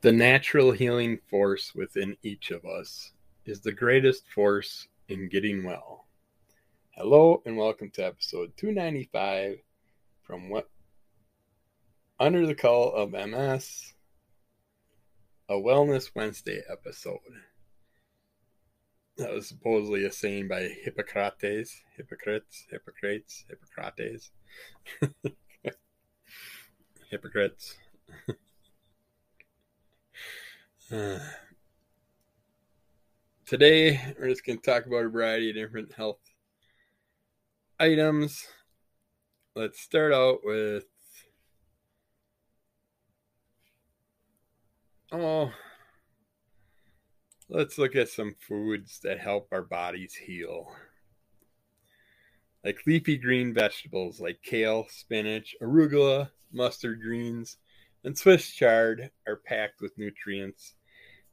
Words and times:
The 0.00 0.12
natural 0.12 0.70
healing 0.70 1.18
force 1.28 1.74
within 1.74 2.16
each 2.22 2.52
of 2.52 2.64
us 2.64 3.10
is 3.44 3.60
the 3.60 3.72
greatest 3.72 4.28
force 4.28 4.86
in 5.08 5.28
getting 5.28 5.64
well. 5.64 6.06
Hello 6.92 7.42
and 7.44 7.56
welcome 7.56 7.90
to 7.94 8.06
episode 8.06 8.52
295 8.56 9.56
from 10.22 10.50
what 10.50 10.70
Under 12.20 12.46
the 12.46 12.54
Cloud 12.54 12.90
of 12.90 13.10
MS, 13.10 13.94
a 15.48 15.54
Wellness 15.54 16.12
Wednesday 16.14 16.62
episode. 16.70 17.18
That 19.16 19.34
was 19.34 19.48
supposedly 19.48 20.04
a 20.04 20.12
saying 20.12 20.46
by 20.46 20.68
Hippocrates, 20.84 21.82
hypocrites, 21.96 22.68
Hippocrates, 22.70 23.44
Hippocrates, 23.50 24.30
hypocrites. 27.10 27.74
Uh, 30.90 31.18
today, 33.44 34.00
we're 34.18 34.30
just 34.30 34.46
going 34.46 34.58
to 34.58 34.64
talk 34.64 34.86
about 34.86 35.04
a 35.04 35.08
variety 35.10 35.50
of 35.50 35.56
different 35.56 35.92
health 35.92 36.20
items. 37.78 38.46
Let's 39.54 39.80
start 39.80 40.14
out 40.14 40.38
with. 40.44 40.86
Oh, 45.12 45.52
let's 47.50 47.76
look 47.76 47.94
at 47.94 48.08
some 48.08 48.34
foods 48.40 49.00
that 49.00 49.20
help 49.20 49.48
our 49.52 49.62
bodies 49.62 50.14
heal. 50.14 50.72
Like 52.64 52.78
leafy 52.86 53.18
green 53.18 53.52
vegetables 53.52 54.22
like 54.22 54.40
kale, 54.42 54.86
spinach, 54.88 55.54
arugula, 55.60 56.30
mustard 56.50 57.02
greens, 57.02 57.58
and 58.04 58.16
Swiss 58.16 58.48
chard 58.50 59.10
are 59.26 59.36
packed 59.36 59.82
with 59.82 59.98
nutrients 59.98 60.72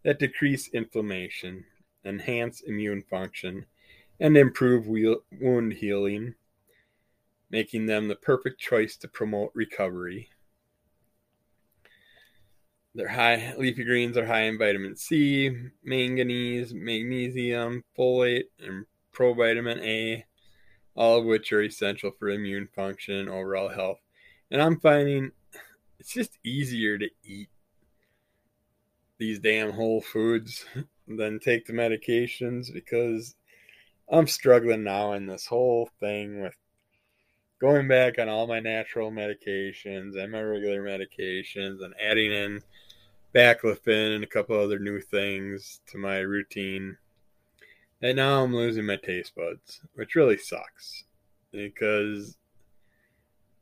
that 0.06 0.20
decrease 0.20 0.68
inflammation, 0.68 1.66
enhance 2.06 2.62
immune 2.62 3.02
function, 3.10 3.66
and 4.20 4.38
improve 4.38 4.86
wound 4.88 5.74
healing, 5.74 6.36
making 7.50 7.88
them 7.88 8.08
the 8.08 8.16
perfect 8.16 8.62
choice 8.62 8.96
to 8.96 9.08
promote 9.08 9.52
recovery. 9.56 10.30
Their 12.94 13.10
high 13.10 13.56
leafy 13.58 13.84
greens 13.84 14.16
are 14.16 14.28
high 14.28 14.44
in 14.44 14.60
vitamin 14.60 14.96
C, 14.96 15.52
manganese, 15.84 16.72
magnesium, 16.72 17.84
folate, 17.98 18.46
and 18.60 18.86
provitamin 19.12 19.80
A, 19.84 20.24
all 20.96 21.18
of 21.18 21.26
which 21.26 21.52
are 21.52 21.64
essential 21.64 22.12
for 22.18 22.30
immune 22.30 22.70
function 22.76 23.16
and 23.16 23.30
overall 23.30 23.70
health. 23.70 24.00
And 24.52 24.62
I'm 24.62 24.80
finding 24.80 25.32
it's 26.00 26.14
just 26.14 26.38
easier 26.44 27.00
to 27.00 27.10
eat 27.24 27.50
these 29.18 29.40
damn 29.40 29.72
whole 29.72 30.02
foods 30.02 30.66
than 31.08 31.40
take 31.40 31.66
the 31.66 31.74
medications 31.74 32.74
because 32.74 33.36
I'm 34.10 34.28
struggling 34.28 34.84
now 34.84 35.14
in 35.14 35.26
this 35.26 35.46
whole 35.46 35.90
thing 36.00 36.42
with 36.42 36.56
going 37.60 37.88
back 37.88 38.20
on 38.20 38.30
all 38.30 38.48
my 38.48 38.60
natural 38.60 39.12
medications 39.12 40.18
and 40.18 40.32
my 40.32 40.42
regular 40.42 40.84
medications 40.84 41.84
and 41.84 41.94
adding 42.02 42.32
in 42.32 42.62
baclofen 43.34 44.16
and 44.16 44.24
a 44.24 44.28
couple 44.28 44.60
other 44.60 44.80
new 44.80 45.00
things 45.00 45.82
to 45.88 45.98
my 45.98 46.20
routine. 46.20 46.98
And 48.02 48.18
now 48.18 48.44
I'm 48.44 48.56
losing 48.56 48.86
my 48.86 48.98
taste 48.98 49.34
buds, 49.36 49.82
which 49.96 50.16
really 50.16 50.38
sucks 50.38 51.06
because 51.52 52.38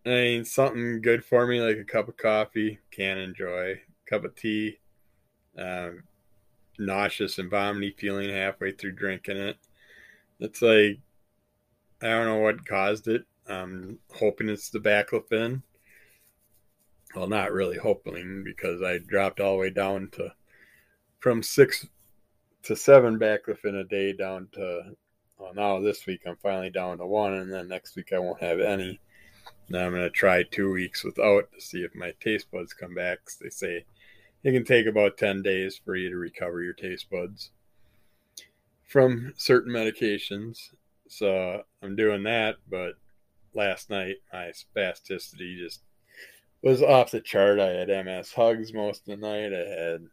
I 0.05 0.09
mean 0.09 0.45
something 0.45 1.01
good 1.01 1.23
for 1.23 1.47
me 1.47 1.61
like 1.61 1.77
a 1.77 1.85
cup 1.85 2.09
of 2.09 2.17
coffee 2.17 2.79
can 2.91 3.17
enjoy, 3.17 3.79
cup 4.05 4.25
of 4.25 4.35
tea 4.35 4.79
um, 5.57 6.03
nauseous 6.77 7.37
and 7.37 7.49
vomiting 7.49 7.93
feeling 7.97 8.29
halfway 8.29 8.71
through 8.71 8.93
drinking 8.93 9.37
it. 9.37 9.57
It's 10.39 10.61
like 10.61 10.99
I 12.01 12.07
don't 12.07 12.25
know 12.25 12.37
what 12.39 12.65
caused 12.65 13.07
it. 13.07 13.23
I'm 13.47 13.99
hoping 14.13 14.49
it's 14.49 14.69
the 14.69 14.79
baclofen. 14.79 15.61
Well, 17.15 17.27
not 17.27 17.51
really 17.51 17.77
hoping 17.77 18.43
because 18.43 18.81
I 18.81 18.97
dropped 18.97 19.39
all 19.39 19.53
the 19.53 19.59
way 19.59 19.69
down 19.69 20.09
to 20.13 20.33
from 21.19 21.43
six 21.43 21.87
to 22.63 22.75
seven 22.75 23.19
baclofen 23.19 23.79
a 23.79 23.83
day 23.83 24.13
down 24.13 24.47
to 24.53 24.95
well 25.37 25.53
now 25.53 25.79
this 25.79 26.05
week 26.05 26.21
I'm 26.25 26.37
finally 26.37 26.69
down 26.69 26.97
to 26.97 27.05
one 27.05 27.33
and 27.33 27.51
then 27.51 27.67
next 27.67 27.95
week 27.95 28.11
I 28.13 28.19
won't 28.19 28.41
have 28.41 28.59
any. 28.59 28.99
Now 29.69 29.85
I'm 29.85 29.91
gonna 29.91 30.09
try 30.09 30.43
two 30.43 30.71
weeks 30.71 31.03
without 31.03 31.51
to 31.53 31.61
see 31.61 31.79
if 31.83 31.93
my 31.95 32.13
taste 32.19 32.51
buds 32.51 32.73
come 32.73 32.95
back. 32.95 33.19
They 33.39 33.49
say 33.49 33.85
it 34.43 34.51
can 34.51 34.65
take 34.65 34.85
about 34.85 35.17
10 35.17 35.41
days 35.41 35.79
for 35.83 35.95
you 35.95 36.09
to 36.09 36.17
recover 36.17 36.61
your 36.61 36.73
taste 36.73 37.09
buds 37.09 37.51
from 38.87 39.33
certain 39.37 39.71
medications. 39.71 40.69
So 41.07 41.63
I'm 41.81 41.95
doing 41.95 42.23
that, 42.23 42.55
but 42.69 42.93
last 43.53 43.89
night 43.89 44.17
my 44.31 44.51
spasticity 44.51 45.57
just 45.57 45.81
was 46.61 46.81
off 46.81 47.11
the 47.11 47.21
chart. 47.21 47.59
I 47.59 47.69
had 47.69 48.05
MS 48.05 48.33
hugs 48.33 48.73
most 48.73 49.07
of 49.07 49.19
the 49.19 49.27
night. 49.27 49.53
I 49.53 49.67
had 49.67 50.07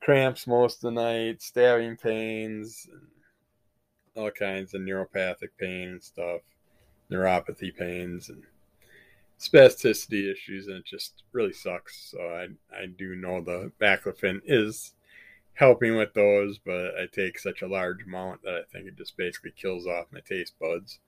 cramps 0.00 0.46
most 0.46 0.76
of 0.76 0.94
the 0.94 1.00
night, 1.00 1.42
stabbing 1.42 1.96
pains, 1.96 2.88
all 4.16 4.30
kinds 4.30 4.74
of 4.74 4.82
neuropathic 4.82 5.50
pain 5.58 5.88
and 5.88 6.02
stuff, 6.02 6.40
neuropathy 7.10 7.74
pains, 7.74 8.28
and 8.28 8.42
spasticity 9.42 10.30
issues, 10.30 10.68
and 10.68 10.76
it 10.76 10.84
just 10.84 11.24
really 11.32 11.52
sucks. 11.52 12.10
So 12.10 12.18
I 12.20 12.48
I 12.74 12.86
do 12.86 13.16
know 13.16 13.40
the 13.40 13.72
baclofen 13.80 14.40
is 14.46 14.92
helping 15.54 15.96
with 15.96 16.14
those, 16.14 16.58
but 16.58 16.96
I 16.98 17.06
take 17.12 17.38
such 17.38 17.62
a 17.62 17.68
large 17.68 18.04
amount 18.04 18.42
that 18.42 18.54
I 18.54 18.62
think 18.72 18.86
it 18.86 18.96
just 18.96 19.16
basically 19.16 19.52
kills 19.52 19.86
off 19.86 20.06
my 20.12 20.20
taste 20.20 20.54
buds. 20.60 20.98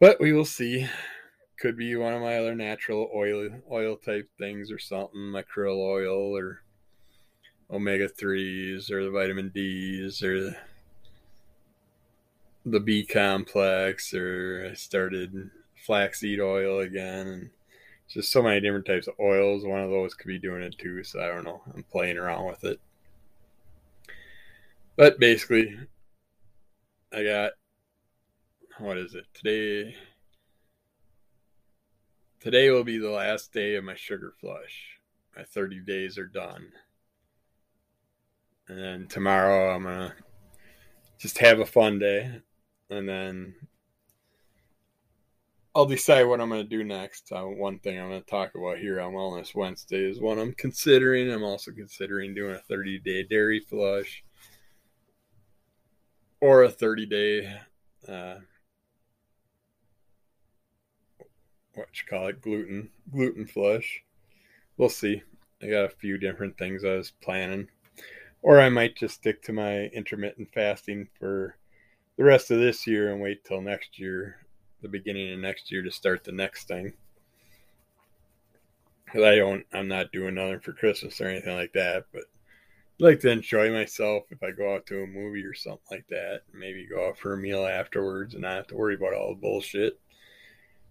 But 0.00 0.20
we 0.20 0.32
will 0.32 0.44
see. 0.44 0.88
Could 1.60 1.76
be 1.76 1.96
one 1.96 2.14
of 2.14 2.22
my 2.22 2.38
other 2.38 2.54
natural 2.54 3.10
oil 3.12 3.50
oil 3.70 3.96
type 3.96 4.28
things 4.38 4.70
or 4.70 4.78
something, 4.78 5.20
my 5.20 5.42
krill 5.42 5.78
oil 5.78 6.36
or 6.36 6.62
omega 7.68 8.08
threes 8.08 8.90
or 8.90 9.04
the 9.04 9.10
vitamin 9.10 9.48
D's 9.48 10.22
or 10.22 10.40
the, 10.40 10.56
the 12.64 12.78
B 12.78 13.04
complex 13.04 14.14
or 14.14 14.68
I 14.70 14.74
started 14.74 15.50
flaxseed 15.84 16.40
oil 16.40 16.80
again, 16.80 17.26
and 17.26 17.50
just 18.08 18.32
so 18.32 18.42
many 18.42 18.60
different 18.60 18.86
types 18.86 19.06
of 19.06 19.14
oils. 19.20 19.64
One 19.64 19.80
of 19.80 19.90
those 19.90 20.14
could 20.14 20.28
be 20.28 20.38
doing 20.38 20.62
it 20.62 20.78
too, 20.78 21.04
so 21.04 21.20
I 21.20 21.26
don't 21.26 21.44
know. 21.44 21.62
I'm 21.74 21.84
playing 21.84 22.18
around 22.18 22.46
with 22.46 22.64
it. 22.64 22.80
But 24.96 25.20
basically, 25.20 25.78
I 27.12 27.22
got 27.22 27.52
what 28.78 28.96
is 28.96 29.14
it 29.14 29.26
today? 29.34 29.94
Today 32.40 32.70
will 32.70 32.84
be 32.84 32.98
the 32.98 33.10
last 33.10 33.52
day 33.52 33.74
of 33.74 33.82
my 33.82 33.94
sugar 33.96 34.32
flush. 34.40 34.98
My 35.36 35.42
30 35.42 35.80
days 35.80 36.16
are 36.16 36.26
done. 36.26 36.68
And 38.68 38.78
then 38.78 39.06
tomorrow 39.08 39.74
I'm 39.74 39.82
going 39.82 40.10
to 40.10 40.14
just 41.18 41.38
have 41.38 41.58
a 41.58 41.66
fun 41.66 41.98
day. 41.98 42.40
And 42.90 43.08
then 43.08 43.54
I'll 45.78 45.86
decide 45.86 46.24
what 46.24 46.40
I'm 46.40 46.48
going 46.48 46.64
to 46.64 46.68
do 46.68 46.82
next. 46.82 47.30
Uh, 47.30 47.44
one 47.44 47.78
thing 47.78 48.00
I'm 48.00 48.08
going 48.08 48.20
to 48.20 48.26
talk 48.28 48.56
about 48.56 48.78
here 48.78 49.00
on 49.00 49.12
Wellness 49.12 49.54
Wednesday 49.54 50.10
is 50.10 50.20
what 50.20 50.36
I'm 50.36 50.52
considering. 50.54 51.30
I'm 51.30 51.44
also 51.44 51.70
considering 51.70 52.34
doing 52.34 52.56
a 52.56 52.58
30 52.58 52.98
day 52.98 53.22
dairy 53.22 53.60
flush 53.60 54.24
or 56.40 56.64
a 56.64 56.68
30 56.68 57.06
day, 57.06 57.60
uh, 58.08 58.38
what 61.74 61.86
you 61.94 62.08
call 62.10 62.26
it, 62.26 62.42
gluten 62.42 62.90
gluten 63.12 63.46
flush. 63.46 64.02
We'll 64.78 64.88
see. 64.88 65.22
I 65.62 65.68
got 65.68 65.84
a 65.84 65.90
few 65.90 66.18
different 66.18 66.58
things 66.58 66.84
I 66.84 66.96
was 66.96 67.12
planning, 67.22 67.68
or 68.42 68.60
I 68.60 68.68
might 68.68 68.96
just 68.96 69.14
stick 69.14 69.44
to 69.44 69.52
my 69.52 69.82
intermittent 69.94 70.48
fasting 70.52 71.06
for 71.20 71.56
the 72.16 72.24
rest 72.24 72.50
of 72.50 72.58
this 72.58 72.84
year 72.84 73.12
and 73.12 73.22
wait 73.22 73.44
till 73.44 73.60
next 73.60 74.00
year 74.00 74.40
the 74.82 74.88
beginning 74.88 75.32
of 75.32 75.38
next 75.38 75.70
year 75.70 75.82
to 75.82 75.90
start 75.90 76.24
the 76.24 76.32
next 76.32 76.68
thing. 76.68 76.92
Cause 79.12 79.22
I 79.22 79.36
don't, 79.36 79.64
I'm 79.72 79.88
not 79.88 80.12
doing 80.12 80.34
nothing 80.34 80.60
for 80.60 80.72
Christmas 80.72 81.20
or 81.20 81.28
anything 81.28 81.56
like 81.56 81.72
that, 81.72 82.04
but 82.12 82.24
I 83.00 83.04
like 83.04 83.20
to 83.20 83.30
enjoy 83.30 83.72
myself 83.72 84.24
if 84.30 84.42
I 84.42 84.50
go 84.50 84.74
out 84.74 84.86
to 84.86 85.02
a 85.02 85.06
movie 85.06 85.44
or 85.44 85.54
something 85.54 85.80
like 85.90 86.06
that. 86.08 86.42
Maybe 86.52 86.86
go 86.86 87.08
out 87.08 87.18
for 87.18 87.32
a 87.32 87.38
meal 87.38 87.64
afterwards 87.64 88.34
and 88.34 88.42
not 88.42 88.56
have 88.56 88.66
to 88.68 88.76
worry 88.76 88.96
about 88.96 89.14
all 89.14 89.34
the 89.34 89.40
bullshit. 89.40 89.98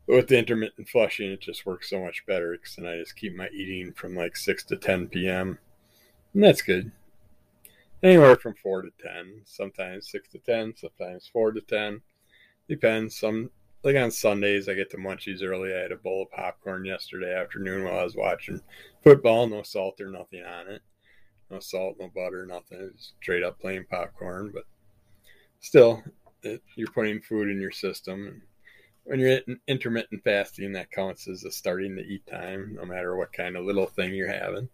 But 0.08 0.16
with 0.16 0.28
the 0.30 0.38
intermittent 0.38 0.88
flushing, 0.88 1.32
it 1.32 1.42
just 1.42 1.66
works 1.66 1.90
so 1.90 2.02
much 2.02 2.26
better 2.26 2.54
because 2.54 2.78
then 2.78 2.88
I 2.88 2.98
just 2.98 3.18
keep 3.18 3.36
my 3.36 3.50
eating 3.50 3.92
from 3.92 4.16
like 4.16 4.38
6 4.38 4.64
to 4.66 4.78
10 4.78 5.10
p.m. 5.10 5.60
And 6.34 6.44
that's 6.44 6.62
good. 6.62 6.92
Anywhere 8.02 8.38
from 8.38 8.56
4 8.56 8.84
to 8.84 8.90
10, 9.02 9.42
sometimes 9.44 10.10
6 10.10 10.30
to 10.30 10.40
10, 10.40 10.76
sometimes 10.78 11.30
4 11.34 11.52
to 11.52 11.62
10. 11.62 12.02
Depends. 12.70 13.18
Some 13.18 13.50
like 13.84 13.96
on 13.96 14.12
Sundays, 14.12 14.68
I 14.68 14.74
get 14.74 14.90
the 14.90 14.98
munchies 14.98 15.44
early. 15.44 15.74
I 15.74 15.80
had 15.80 15.92
a 15.92 15.98
bowl 15.98 16.24
of 16.24 16.32
popcorn 16.32 16.86
yesterday 16.86 17.34
afternoon 17.34 17.84
while 17.84 18.00
I 18.00 18.04
was 18.04 18.16
watching 18.16 18.62
football. 19.04 19.48
No 19.48 19.62
salt 19.64 20.02
or 20.02 20.10
nothing 20.10 20.44
on 20.44 20.68
it. 20.68 20.82
No 21.50 21.60
salt, 21.60 21.98
no 22.00 22.10
butter, 22.14 22.46
nothing. 22.46 22.90
It's 22.94 23.14
straight 23.22 23.44
up 23.44 23.60
plain 23.60 23.86
popcorn. 23.90 24.52
But 24.54 24.64
still, 25.60 26.04
it, 26.44 26.62
you're 26.76 26.92
putting 26.92 27.22
food 27.22 27.50
in 27.50 27.62
your 27.62 27.72
system. 27.72 28.28
And 28.28 28.42
when 29.04 29.20
you're 29.20 29.40
intermittent 29.68 30.24
fasting, 30.24 30.74
that 30.74 30.92
counts 30.92 31.28
as 31.28 31.46
a 31.46 31.52
starting 31.52 31.96
to 31.96 32.02
eat 32.02 32.28
time, 32.28 32.76
no 32.78 32.86
matter 32.86 33.16
what 33.16 33.32
kind 33.32 33.56
of 33.56 33.64
little 33.64 33.88
thing 33.88 34.14
you're 34.14 34.28
having. 34.28 34.70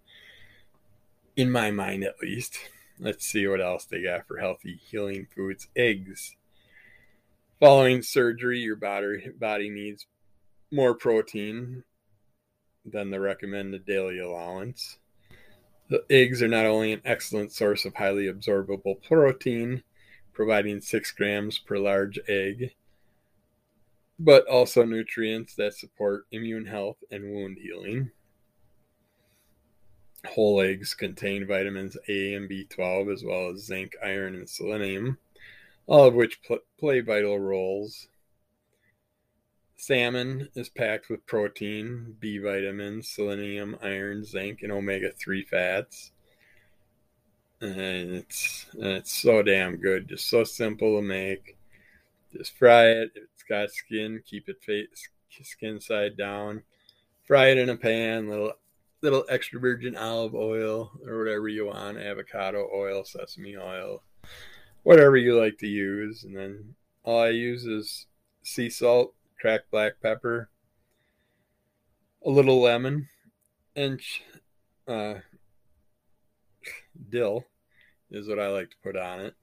In 1.36 1.52
my 1.52 1.72
mind, 1.72 2.04
at 2.04 2.20
least. 2.22 2.58
Let's 3.00 3.26
see 3.26 3.48
what 3.48 3.62
else 3.62 3.86
they 3.86 4.04
got 4.04 4.28
for 4.28 4.38
healthy 4.38 4.80
healing 4.90 5.28
foods. 5.36 5.68
Eggs. 5.76 6.36
Following 7.60 8.02
surgery, 8.02 8.60
your 8.60 8.76
body 8.76 9.30
body 9.40 9.70
needs 9.70 10.06
more 10.72 10.96
protein 10.96 11.84
than 12.86 13.10
the 13.10 13.20
recommended 13.20 13.86
daily 13.86 14.20
allowance. 14.20 14.98
The 15.90 16.04
eggs 16.10 16.42
are 16.42 16.48
not 16.48 16.66
only 16.66 16.92
an 16.92 17.02
excellent 17.06 17.52
source 17.52 17.86
of 17.86 17.94
highly 17.94 18.26
absorbable 18.26 19.02
protein, 19.04 19.84
providing 20.34 20.82
6 20.82 21.12
grams 21.12 21.60
per 21.60 21.78
large 21.78 22.20
egg, 22.28 22.74
but 24.20 24.48
also 24.48 24.84
nutrients 24.84 25.56
that 25.56 25.76
support 25.76 26.26
immune 26.32 26.66
health 26.66 26.98
and 27.12 27.32
wound 27.32 27.58
healing. 27.62 28.12
Whole 30.26 30.62
eggs 30.62 30.94
contain 30.94 31.46
vitamins 31.46 31.98
A 32.08 32.34
and 32.34 32.50
B12, 32.50 33.14
as 33.14 33.24
well 33.24 33.52
as 33.52 33.66
zinc, 33.66 33.96
iron, 34.04 34.36
and 34.36 34.50
selenium, 34.50 35.18
all 35.88 36.06
of 36.06 36.14
which 36.14 36.42
pl- 36.44 36.60
play 36.80 37.02
vital 37.02 37.40
roles. 37.40 38.08
Salmon 39.76 40.50
is 40.56 40.70
packed 40.70 41.10
with 41.10 41.26
protein, 41.26 42.16
B 42.20 42.38
vitamins, 42.38 43.10
selenium, 43.10 43.78
iron, 43.82 44.24
zinc, 44.24 44.62
and 44.62 44.72
omega 44.72 45.12
3 45.12 45.44
fats. 45.44 46.12
And 47.60 48.16
it's, 48.16 48.66
it's 48.76 49.12
so 49.12 49.42
damn 49.42 49.78
good, 49.78 50.08
just 50.08 50.30
so 50.30 50.44
simple 50.44 50.98
to 50.98 51.02
make. 51.02 51.58
Just 52.32 52.58
fry 52.58 52.88
it. 52.88 53.12
If 53.16 53.24
it's 53.34 53.44
got 53.44 53.72
skin, 53.72 54.22
keep 54.26 54.50
it 54.50 54.64
face, 54.64 55.10
skin 55.44 55.80
side 55.80 56.18
down. 56.18 56.64
Fry 57.26 57.48
it 57.48 57.58
in 57.58 57.70
a 57.70 57.78
pan, 57.78 58.30
little 58.30 58.54
little 59.04 59.26
extra 59.30 59.60
virgin 59.60 59.98
olive 59.98 60.34
oil 60.34 60.92
or 61.06 61.20
whatever 61.20 61.50
you 61.50 61.68
want, 61.68 61.98
avocado 61.98 62.70
oil, 62.74 63.04
sesame 63.04 63.58
oil, 63.58 64.02
whatever 64.84 65.18
you 65.18 65.40
like 65.40 65.58
to 65.60 65.68
use. 65.68 66.24
And 66.24 66.36
then 66.36 66.76
all 67.04 67.22
I 67.22 67.30
use 67.30 67.66
is 67.66 68.06
sea 68.44 68.70
salt, 68.70 69.14
cracked 69.40 69.72
black 69.72 69.94
pepper, 70.02 70.50
a 72.26 72.30
little 72.30 72.62
lemon, 72.62 73.10
and 73.76 74.00
uh, 74.88 75.16
dill 77.10 77.46
is 78.12 78.28
what 78.28 78.40
I 78.40 78.48
like 78.48 78.70
to 78.70 78.76
put 78.84 78.96
on 78.96 79.22
it. 79.22 79.36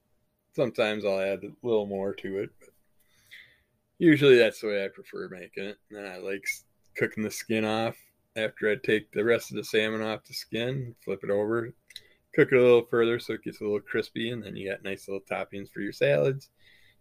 Sometimes 0.55 1.05
I'll 1.05 1.21
add 1.21 1.45
a 1.45 1.67
little 1.67 1.87
more 1.87 2.15
to 2.15 2.39
it, 2.39 2.51
but 2.61 2.71
usually 3.99 4.39
that's 4.39 4.61
the 4.61 4.69
way 4.69 4.85
I 4.85 4.89
prefer 4.89 5.29
making 5.29 5.65
it. 5.65 5.79
And 5.91 5.99
then 5.99 6.13
I 6.13 6.19
like 6.19 6.45
cooking 6.97 7.23
the 7.23 7.31
skin 7.31 7.65
off 7.65 7.97
after 8.37 8.71
I 8.71 8.77
take 8.77 9.11
the 9.13 9.25
rest 9.25 9.51
of 9.51 9.57
the 9.57 9.65
salmon 9.65 10.03
off 10.03 10.25
the 10.25 10.35
skin, 10.35 10.95
flip 11.05 11.21
it 11.23 11.31
over, 11.31 11.73
cook 12.35 12.49
it 12.53 12.59
a 12.59 12.63
little 12.63 12.87
further 12.87 13.19
so 13.19 13.35
it 13.35 13.45
gets 13.45 13.61
a 13.61 13.65
little 13.65 13.81
crispy, 13.81 14.31
and 14.31 14.43
then 14.43 14.57
you 14.57 14.71
got 14.71 14.85
nice 14.85 15.09
little 15.09 15.25
toppings 15.31 15.71
for 15.71 15.81
your 15.81 15.93
salads. 15.93 16.51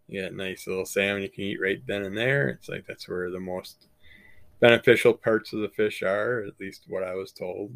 You 0.08 0.24
got 0.24 0.34
nice 0.34 0.66
little 0.66 0.86
salmon 0.86 1.22
you 1.22 1.30
can 1.30 1.44
eat 1.44 1.62
right 1.62 1.82
then 1.86 2.04
and 2.04 2.18
there. 2.18 2.50
It's 2.50 2.68
like 2.68 2.86
that's 2.88 3.08
where 3.08 3.30
the 3.30 3.40
most 3.40 3.88
beneficial 4.60 5.14
parts 5.14 5.54
of 5.54 5.62
the 5.62 5.70
fish 5.70 6.02
are, 6.02 6.44
at 6.44 6.60
least 6.60 6.86
what 6.88 7.04
I 7.04 7.14
was 7.14 7.32
told. 7.32 7.72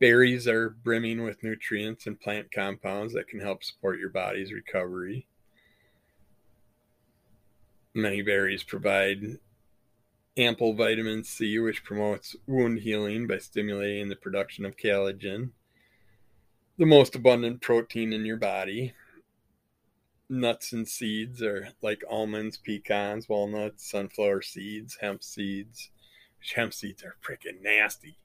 Berries 0.00 0.48
are 0.48 0.70
brimming 0.70 1.22
with 1.22 1.44
nutrients 1.44 2.06
and 2.06 2.20
plant 2.20 2.50
compounds 2.52 3.14
that 3.14 3.28
can 3.28 3.38
help 3.38 3.62
support 3.62 4.00
your 4.00 4.10
body's 4.10 4.52
recovery. 4.52 5.28
Many 7.94 8.22
berries 8.22 8.64
provide 8.64 9.38
ample 10.36 10.74
vitamin 10.74 11.24
C, 11.24 11.58
which 11.58 11.84
promotes 11.84 12.36
wound 12.46 12.80
healing 12.80 13.26
by 13.26 13.38
stimulating 13.38 14.08
the 14.08 14.16
production 14.16 14.64
of 14.64 14.76
collagen, 14.76 15.50
the 16.78 16.86
most 16.86 17.14
abundant 17.14 17.60
protein 17.60 18.12
in 18.12 18.24
your 18.24 18.38
body. 18.38 18.94
Nuts 20.28 20.72
and 20.72 20.88
seeds 20.88 21.42
are 21.42 21.68
like 21.82 22.02
almonds, 22.08 22.56
pecans, 22.56 23.28
walnuts, 23.28 23.90
sunflower 23.90 24.42
seeds, 24.42 24.96
hemp 25.00 25.22
seeds. 25.22 25.90
Hemp 26.54 26.72
seeds 26.72 27.04
are 27.04 27.16
freaking 27.22 27.62
nasty 27.62 28.16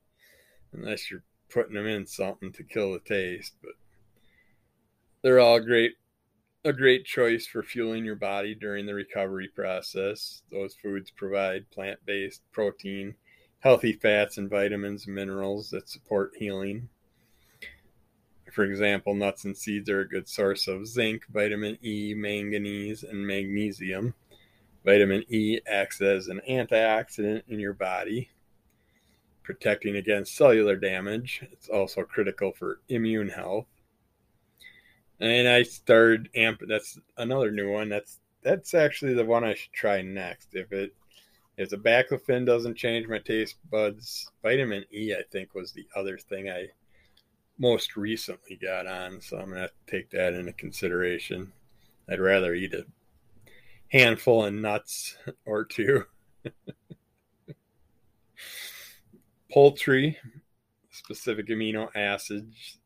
unless 0.72 1.12
you're 1.12 1.24
putting 1.50 1.76
them 1.76 1.86
in 1.86 2.06
something 2.06 2.52
to 2.54 2.64
kill 2.64 2.94
the 2.94 3.00
taste, 3.00 3.54
but 3.62 3.74
they're 5.22 5.40
all 5.40 5.60
great 5.60 5.96
a 6.68 6.74
great 6.74 7.06
choice 7.06 7.48
for 7.48 7.64
fueling 7.64 8.04
your 8.04 8.18
body 8.18 8.54
during 8.54 8.86
the 8.86 8.94
recovery 8.94 9.48
process. 9.48 10.42
Those 10.52 10.76
foods 10.76 11.10
provide 11.10 11.72
plant 11.72 11.98
based 12.06 12.42
protein, 12.52 13.16
healthy 13.60 13.94
fats, 13.94 14.38
and 14.38 14.50
vitamins 14.50 15.06
and 15.06 15.16
minerals 15.16 15.70
that 15.70 15.88
support 15.88 16.34
healing. 16.38 16.90
For 18.52 18.66
example, 18.66 19.16
nuts 19.16 19.46
and 19.46 19.56
seeds 19.56 19.90
are 19.90 20.02
a 20.02 20.10
good 20.10 20.28
source 20.28 20.68
of 20.68 20.88
zinc, 20.88 21.24
vitamin 21.30 21.78
E, 21.86 22.14
manganese, 22.14 23.04
and 23.04 23.26
magnesium. 23.26 24.14
Vitamin 24.84 25.24
E 25.30 25.60
acts 25.66 26.02
as 26.02 26.28
an 26.28 26.42
antioxidant 26.50 27.44
in 27.48 27.62
your 27.62 27.74
body, 27.74 28.30
protecting 29.42 29.96
against 29.96 30.36
cellular 30.36 30.76
damage. 30.76 31.46
It's 31.50 31.70
also 31.70 32.04
critical 32.04 32.52
for 32.52 32.82
immune 32.90 33.30
health 33.30 33.68
and 35.20 35.48
I 35.48 35.64
started 35.64 36.30
amp. 36.36 36.62
That's 36.68 37.00
another 37.18 37.52
new 37.52 37.72
one. 37.72 37.90
That's 37.90 38.20
that's 38.44 38.74
actually 38.74 39.14
the 39.14 39.26
one 39.26 39.44
I 39.44 39.56
should 39.56 39.74
try 39.74 40.02
next. 40.02 40.50
If 40.54 40.72
it 40.72 40.94
if 41.58 41.70
the 41.70 41.78
baclofen 41.78 42.46
doesn't 42.46 42.76
change 42.76 43.08
my 43.08 43.20
taste 43.20 43.56
buds, 43.72 44.30
vitamin 44.44 44.86
E 44.94 45.14
I 45.18 45.24
think 45.32 45.56
was 45.56 45.72
the 45.72 45.88
other 45.96 46.18
thing 46.18 46.50
I 46.50 46.68
most 47.58 47.98
recently 47.98 48.56
got 48.58 48.86
on. 48.86 49.20
So 49.22 49.38
I'm 49.38 49.50
gonna 49.50 49.62
have 49.62 49.72
to 49.72 49.92
take 49.92 50.10
that 50.12 50.34
into 50.34 50.54
consideration. 50.54 51.52
I'd 52.10 52.20
rather 52.20 52.54
eat 52.54 52.74
a 52.74 52.86
handful 53.90 54.46
of 54.46 54.54
nuts 54.54 55.18
or 55.46 55.66
two. 55.66 56.06
Poultry, 59.52 60.18
specific 60.92 61.48
amino 61.48 61.90
acids 61.96 62.78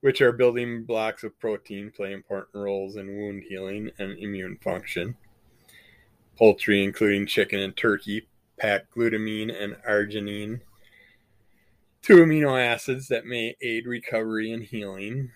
which 0.00 0.20
are 0.20 0.32
building 0.32 0.84
blocks 0.84 1.22
of 1.24 1.38
protein, 1.38 1.90
play 1.90 2.12
important 2.12 2.54
roles 2.54 2.96
in 2.96 3.06
wound 3.06 3.44
healing 3.48 3.90
and 3.98 4.18
immune 4.18 4.56
function. 4.62 5.16
Poultry, 6.38 6.82
including 6.82 7.26
chicken 7.26 7.60
and 7.60 7.76
turkey, 7.76 8.26
pack 8.58 8.90
glutamine 8.90 9.50
and 9.50 9.76
arginine, 9.88 10.60
two 12.02 12.16
amino 12.16 12.58
acids 12.58 13.08
that 13.08 13.26
may 13.26 13.56
aid 13.60 13.86
recovery 13.86 14.52
and 14.52 14.62
healing. 14.62 15.30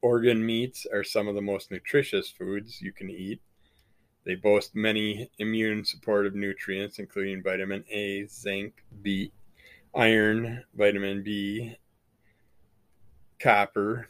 Organ 0.00 0.44
meats 0.44 0.86
are 0.92 1.02
some 1.02 1.26
of 1.28 1.34
the 1.34 1.40
most 1.40 1.70
nutritious 1.70 2.28
foods 2.30 2.80
you 2.80 2.92
can 2.92 3.10
eat. 3.10 3.40
They 4.24 4.36
boast 4.36 4.74
many 4.74 5.30
immune 5.38 5.84
supportive 5.84 6.34
nutrients, 6.34 6.98
including 6.98 7.42
vitamin 7.42 7.84
A, 7.90 8.26
zinc, 8.26 8.84
B, 9.02 9.32
iron, 9.94 10.64
vitamin 10.74 11.22
B, 11.22 11.76
copper, 13.38 14.08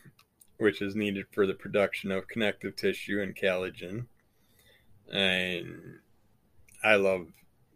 which 0.58 0.80
is 0.80 0.94
needed 0.94 1.26
for 1.32 1.46
the 1.46 1.54
production 1.54 2.10
of 2.10 2.28
connective 2.28 2.76
tissue 2.76 3.20
and 3.20 3.34
collagen. 3.34 4.06
And 5.12 5.98
I 6.82 6.96
love 6.96 7.26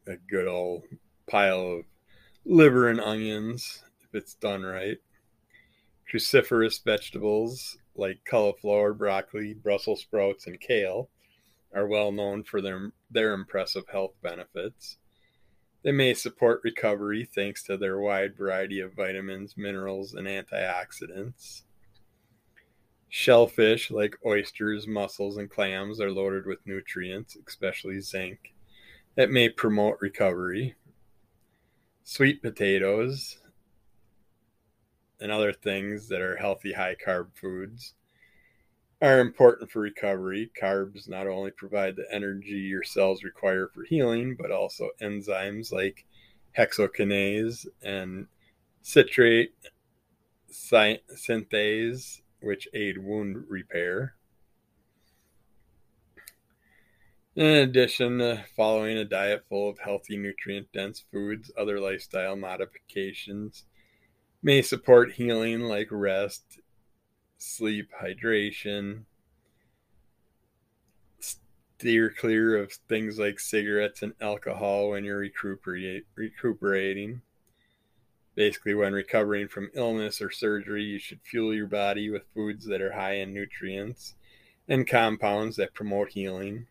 a 0.07 0.17
good 0.17 0.47
old 0.47 0.85
pile 1.27 1.61
of 1.61 1.85
liver 2.45 2.89
and 2.89 3.01
onions 3.01 3.83
if 4.03 4.15
it's 4.15 4.35
done 4.35 4.63
right. 4.63 4.99
Cruciferous 6.11 6.83
vegetables 6.83 7.77
like 7.95 8.21
cauliflower, 8.25 8.95
broccoli, 8.95 9.53
Brussels 9.53 10.01
sprouts, 10.01 10.47
and 10.47 10.61
kale 10.61 11.11
are 11.75 11.87
well 11.87 12.13
known 12.13 12.45
for 12.45 12.63
their, 12.63 12.93
their 13.11 13.35
impressive 13.35 13.85
health 13.91 14.15
benefits. 14.23 14.97
They 15.89 15.93
may 15.93 16.13
support 16.13 16.61
recovery 16.65 17.25
thanks 17.25 17.63
to 17.63 17.79
their 17.79 17.99
wide 17.99 18.37
variety 18.37 18.81
of 18.81 18.93
vitamins, 18.93 19.57
minerals, 19.57 20.13
and 20.13 20.27
antioxidants. 20.27 21.63
Shellfish, 23.09 23.91
like 23.91 24.19
oysters, 24.23 24.87
mussels, 24.87 25.39
and 25.39 25.49
clams, 25.49 25.99
are 25.99 26.13
loaded 26.13 26.45
with 26.45 26.59
nutrients, 26.67 27.39
especially 27.47 28.03
zinc, 28.03 28.53
that 29.15 29.31
may 29.31 29.49
promote 29.49 29.97
recovery. 30.03 30.75
Sweet 32.05 32.43
potatoes 32.43 33.39
and 35.23 35.33
other 35.33 35.55
things 35.55 36.07
that 36.09 36.21
are 36.21 36.37
healthy, 36.37 36.75
high 36.75 36.97
carb 36.97 37.29
foods 37.35 37.95
are 39.01 39.21
important 39.21 39.71
for 39.71 39.81
recovery. 39.81 40.51
Carbs 40.61 41.09
not 41.09 41.27
only 41.27 41.51
provide 41.53 41.97
the 41.97 42.07
energy 42.13 42.51
your 42.51 42.83
cells 42.83 43.23
require 43.23 43.69
for 43.73 43.85
healing, 43.85 44.37
but 44.39 44.51
also 44.51 44.91
enzymes 45.01 45.73
like 45.73 46.05
hexokinase 46.57 47.67
and 47.83 48.27
citrate 48.83 49.55
synthase, 50.51 52.21
which 52.41 52.69
aid 52.75 52.99
wound 52.99 53.45
repair. 53.49 54.15
In 57.37 57.47
addition 57.47 58.19
to 58.19 58.45
following 58.57 58.99
a 58.99 59.05
diet 59.05 59.45
full 59.49 59.69
of 59.71 59.79
healthy, 59.79 60.17
nutrient 60.17 60.73
dense 60.73 61.05
foods, 61.13 61.53
other 61.57 61.79
lifestyle 61.79 62.35
modifications 62.35 63.65
may 64.43 64.61
support 64.61 65.13
healing 65.13 65.61
like 65.61 65.87
rest, 65.93 66.59
sleep, 67.39 67.91
hydration. 68.03 69.05
Steer 71.21 72.11
clear 72.11 72.57
of 72.57 72.73
things 72.73 73.19
like 73.19 73.39
cigarettes 73.39 74.03
and 74.03 74.13
alcohol 74.21 74.91
when 74.91 75.05
you're 75.05 75.19
recuperate, 75.19 76.05
recuperating. 76.17 77.23
Basically, 78.35 78.75
when 78.75 78.93
recovering 78.93 79.49
from 79.49 79.71
illness 79.75 80.21
or 80.21 80.31
surgery, 80.31 80.83
you 80.83 80.99
should 80.99 81.21
fuel 81.23 81.55
your 81.55 81.67
body 81.67 82.11
with 82.11 82.23
foods 82.35 82.67
that 82.67 82.83
are 82.83 82.93
high 82.93 83.15
in 83.15 83.33
nutrients 83.33 84.15
and 84.69 84.87
compounds 84.87 85.57
that 85.57 85.75
promote 85.75 86.11
healing 86.11 86.67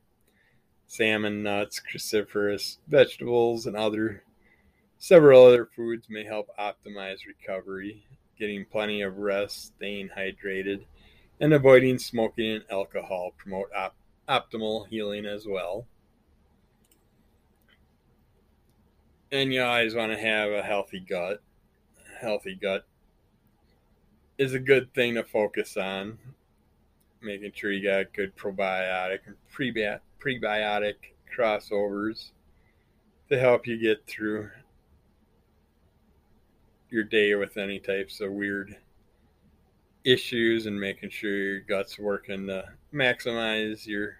salmon, 0.88 1.43
nuts, 1.43 1.81
cruciferous 1.81 2.77
vegetables, 2.88 3.67
and 3.67 3.75
other 3.75 4.24
several 4.97 5.45
other 5.45 5.65
foods 5.75 6.07
may 6.09 6.24
help 6.24 6.50
optimize 6.57 7.19
recovery. 7.27 8.03
Getting 8.39 8.65
plenty 8.65 9.01
of 9.01 9.17
rest, 9.17 9.74
staying 9.75 10.10
hydrated, 10.15 10.86
and 11.39 11.53
avoiding 11.53 11.98
smoking 11.98 12.58
and 12.58 12.63
alcohol 12.70 13.34
promote 13.38 13.70
op- 13.75 13.96
optimal 14.29 14.88
healing 14.88 15.25
as 15.25 15.46
well. 15.48 15.88
And 19.32 19.53
you 19.53 19.62
always 19.62 19.96
want 19.96 20.12
to 20.12 20.17
have 20.17 20.51
a 20.51 20.62
healthy 20.62 21.00
gut. 21.00 21.41
A 22.15 22.20
healthy 22.20 22.56
gut 22.56 22.86
is 24.38 24.53
a 24.53 24.60
good 24.60 24.94
thing 24.94 25.15
to 25.15 25.24
focus 25.24 25.75
on. 25.77 26.17
Making 27.22 27.51
sure 27.53 27.72
you 27.72 27.84
got 27.84 28.13
good 28.13 28.36
probiotic 28.36 29.20
and 29.25 29.36
prebiotic 29.51 30.00
prebiotic 30.20 30.96
crossovers 31.36 32.32
to 33.29 33.39
help 33.39 33.67
you 33.67 33.77
get 33.77 34.06
through 34.08 34.50
your 36.89 37.03
day 37.03 37.36
with 37.36 37.58
any 37.58 37.79
types 37.79 38.22
of 38.22 38.32
weird 38.32 38.75
issues 40.03 40.65
and 40.65 40.79
making 40.79 41.10
sure 41.10 41.36
your 41.36 41.60
gut's 41.62 42.00
working 42.00 42.48
to 42.48 42.63
maximize 42.94 43.86
your 43.86 44.20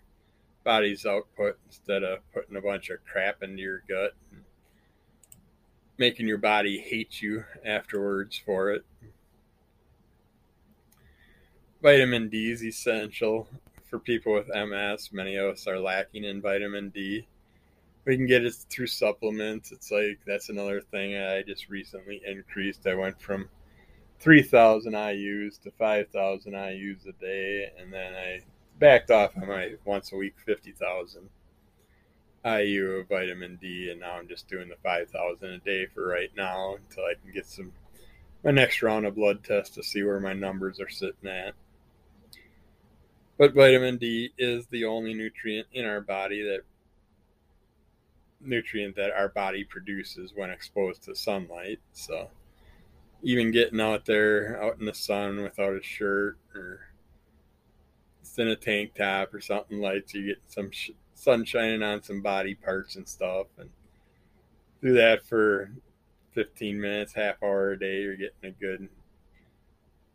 body's 0.64 1.06
output 1.06 1.58
instead 1.66 2.04
of 2.04 2.20
putting 2.34 2.58
a 2.58 2.62
bunch 2.62 2.90
of 2.90 2.98
crap 3.06 3.42
into 3.42 3.62
your 3.62 3.84
gut 3.88 4.12
and 4.32 4.44
making 5.98 6.28
your 6.28 6.38
body 6.38 6.80
hate 6.80 7.22
you 7.22 7.44
afterwards 7.66 8.38
for 8.46 8.72
it. 8.72 8.86
Vitamin 11.82 12.28
D 12.28 12.52
is 12.52 12.64
essential 12.64 13.48
for 13.90 14.00
people 14.00 14.34
with 14.34 14.48
MS, 14.54 15.12
many 15.14 15.38
of 15.38 15.54
us 15.54 15.68
are 15.68 15.80
lacking 15.80 16.26
in 16.26 16.42
vitamin 16.42 16.90
D. 16.90 17.28
We 18.08 18.16
can 18.16 18.26
get 18.26 18.46
it 18.46 18.56
through 18.70 18.88
supplements. 18.88 19.74
It's 19.74 19.92
like 19.92 20.20
that's 20.26 20.48
another 20.48 20.80
thing 20.80 21.18
I 21.18 21.44
just 21.44 21.68
recently 21.68 22.22
increased. 22.26 22.88
I 22.88 22.96
went 22.96 23.22
from 23.22 23.50
3,000 24.22 24.94
IUs 24.94 25.62
to 25.64 25.72
5,000 25.72 26.54
IUs 26.54 27.06
a 27.06 27.12
day, 27.22 27.70
and 27.78 27.92
then 27.92 28.14
I 28.16 28.40
backed 28.80 29.12
off 29.12 29.36
on 29.36 29.50
my 29.50 29.74
once 29.84 30.14
a 30.14 30.16
week 30.16 30.36
50,000 30.46 31.30
IU 32.46 32.86
of 32.92 33.10
vitamin 33.10 33.58
D, 33.62 33.90
and 33.92 34.00
now 34.00 34.14
I'm 34.14 34.30
just 34.30 34.48
doing 34.48 34.70
the 34.70 34.78
5,000 34.82 35.50
a 35.50 35.58
day 35.58 35.88
for 35.88 36.08
right 36.08 36.32
now 36.38 36.76
until 36.76 37.04
I 37.04 37.14
can 37.22 37.34
get 37.34 37.46
some 37.46 37.74
my 38.46 38.52
next 38.52 38.82
round 38.82 39.06
of 39.06 39.16
blood 39.16 39.44
tests 39.44 39.76
to 39.76 39.84
see 39.84 40.04
where 40.04 40.22
my 40.22 40.32
numbers 40.32 40.80
are 40.80 40.88
sitting 40.88 41.30
at. 41.30 41.56
But 43.38 43.54
vitamin 43.54 43.98
D 43.98 44.32
is 44.38 44.66
the 44.68 44.86
only 44.86 45.14
nutrient 45.14 45.68
in 45.74 45.84
our 45.84 46.00
body 46.00 46.42
that 46.44 46.62
nutrient 48.39 48.96
that 48.96 49.12
our 49.12 49.29
body 49.29 49.63
produces 49.63 50.34
when 50.36 50.50
exposed 50.50 51.03
to 51.03 51.15
sunlight. 51.15 51.79
So 51.91 52.29
even 53.24 53.51
getting 53.51 53.82
out 53.82 54.06
there 54.06 54.62
out 54.62 54.79
in 54.79 54.86
the 54.86 54.94
sun 54.94 55.41
without 55.41 55.75
a 55.75 55.84
shirt 55.84 56.38
or 56.53 56.82
in 58.38 58.48
a 58.50 58.56
tank 58.56 58.94
top 58.94 59.34
or 59.34 59.41
something 59.41 59.79
light, 59.79 60.10
so 60.10 60.20
you 60.20 60.27
get 60.27 60.41
some 60.48 60.70
sh- 60.70 60.91
sun 61.15 61.44
shining 61.44 61.82
on 61.82 62.03
some 62.03 62.22
body 62.22 62.53
parts 62.53 62.96
and 62.96 63.08
stuff, 63.08 63.48
and 63.58 63.70
do 64.82 64.94
that 64.94 65.25
for 65.25 65.72
15 66.34 66.79
minutes, 66.79 67.13
half 67.13 67.41
hour 67.41 67.72
a 67.72 67.79
day. 67.79 68.01
You're 68.01 68.15
getting 68.15 68.44
a 68.44 68.51
good 68.51 68.89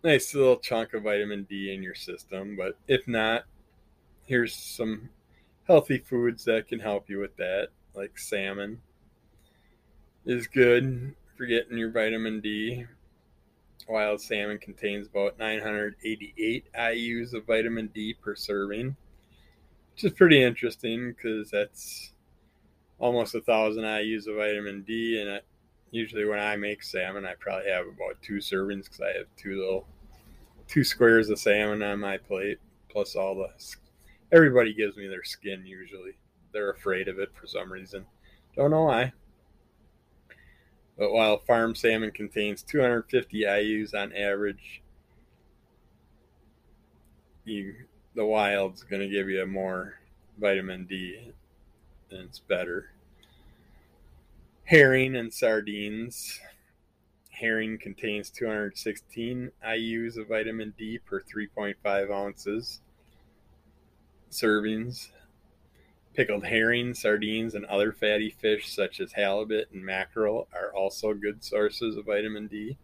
nice 0.05 0.35
little 0.35 0.57
chunk 0.57 0.95
of 0.95 1.03
vitamin 1.03 1.45
D 1.45 1.73
in 1.75 1.83
your 1.83 1.95
system. 1.95 2.57
But 2.57 2.79
if 2.87 3.07
not, 3.09 3.45
here's 4.25 4.55
some 4.55 5.11
healthy 5.67 5.99
foods 5.99 6.45
that 6.45 6.69
can 6.69 6.81
help 6.81 7.09
you 7.09 7.19
with 7.19 7.37
that, 7.37 7.69
like 7.95 8.19
salmon 8.19 8.81
is 10.25 10.47
good 10.47 11.15
for 11.37 11.47
getting 11.47 11.79
your 11.79 11.91
vitamin 11.91 12.41
D. 12.41 12.87
Wild 13.89 14.21
salmon 14.21 14.59
contains 14.59 15.09
about 15.09 15.39
988 15.39 16.67
IUs 16.73 17.35
of 17.35 17.47
vitamin 17.47 17.89
D 17.89 18.15
per 18.15 18.37
serving, 18.37 18.97
which 19.93 20.05
is 20.05 20.13
pretty 20.13 20.43
interesting 20.43 21.13
because 21.13 21.51
that's 21.51 22.13
almost 22.99 23.35
a 23.35 23.41
thousand 23.41 23.83
IUs 23.83 24.29
of 24.29 24.37
vitamin 24.37 24.83
D, 24.83 25.21
and 25.21 25.41
usually 25.91 26.25
when 26.25 26.39
I 26.39 26.57
make 26.57 26.83
salmon, 26.83 27.27
I 27.27 27.35
probably 27.39 27.71
have 27.71 27.87
about 27.87 28.23
two 28.23 28.37
servings 28.37 28.85
because 28.85 29.01
I 29.01 29.19
have 29.19 29.27
two 29.37 29.59
little 29.59 29.87
two 30.69 30.85
squares 30.85 31.29
of 31.29 31.39
salmon 31.39 31.83
on 31.83 32.01
my 32.01 32.17
plate, 32.17 32.59
plus 32.89 33.17
all 33.17 33.35
the. 33.35 33.49
Everybody 34.31 34.73
gives 34.73 34.97
me 34.97 35.09
their 35.09 35.25
skin 35.25 35.67
usually. 35.67 36.13
They're 36.53 36.71
afraid 36.71 37.09
of 37.09 37.19
it 37.19 37.31
for 37.35 37.47
some 37.47 37.73
reason. 37.73 38.07
Don't 38.57 38.71
know 38.71 38.85
why. 38.85 39.13
But 40.99 41.13
while 41.13 41.39
farm 41.39 41.75
salmon 41.75 42.11
contains 42.11 42.63
250 42.63 43.43
IUs 43.43 43.95
on 43.95 44.13
average, 44.13 44.83
you 47.45 47.75
the 48.15 48.27
wild's 48.27 48.83
going 48.83 49.01
to 49.01 49.09
give 49.09 49.29
you 49.29 49.45
more 49.47 49.95
vitamin 50.39 50.85
D 50.85 51.33
and 52.11 52.21
it's 52.21 52.39
better 52.39 52.91
herring 54.65 55.17
and 55.17 55.33
sardines. 55.33 56.41
Herring 57.31 57.79
contains 57.79 58.31
216 58.31 59.51
IUs 59.67 60.17
of 60.17 60.29
vitamin 60.29 60.73
D 60.79 60.99
per 60.99 61.21
3.5 61.21 62.11
ounces 62.11 62.81
servings. 64.31 65.09
Pickled 66.15 66.45
herring, 66.45 66.93
sardines, 66.93 67.55
and 67.55 67.65
other 67.67 67.91
fatty 67.91 68.31
fish 68.31 68.69
such 68.69 69.01
as 69.01 69.13
halibut 69.13 69.71
and 69.73 69.85
mackerel 69.85 70.47
are 70.53 70.75
also 70.75 71.15
good 71.15 71.43
sources 71.43 71.97
of 71.97 72.05
vitamin 72.05 72.49
D. 72.49 72.77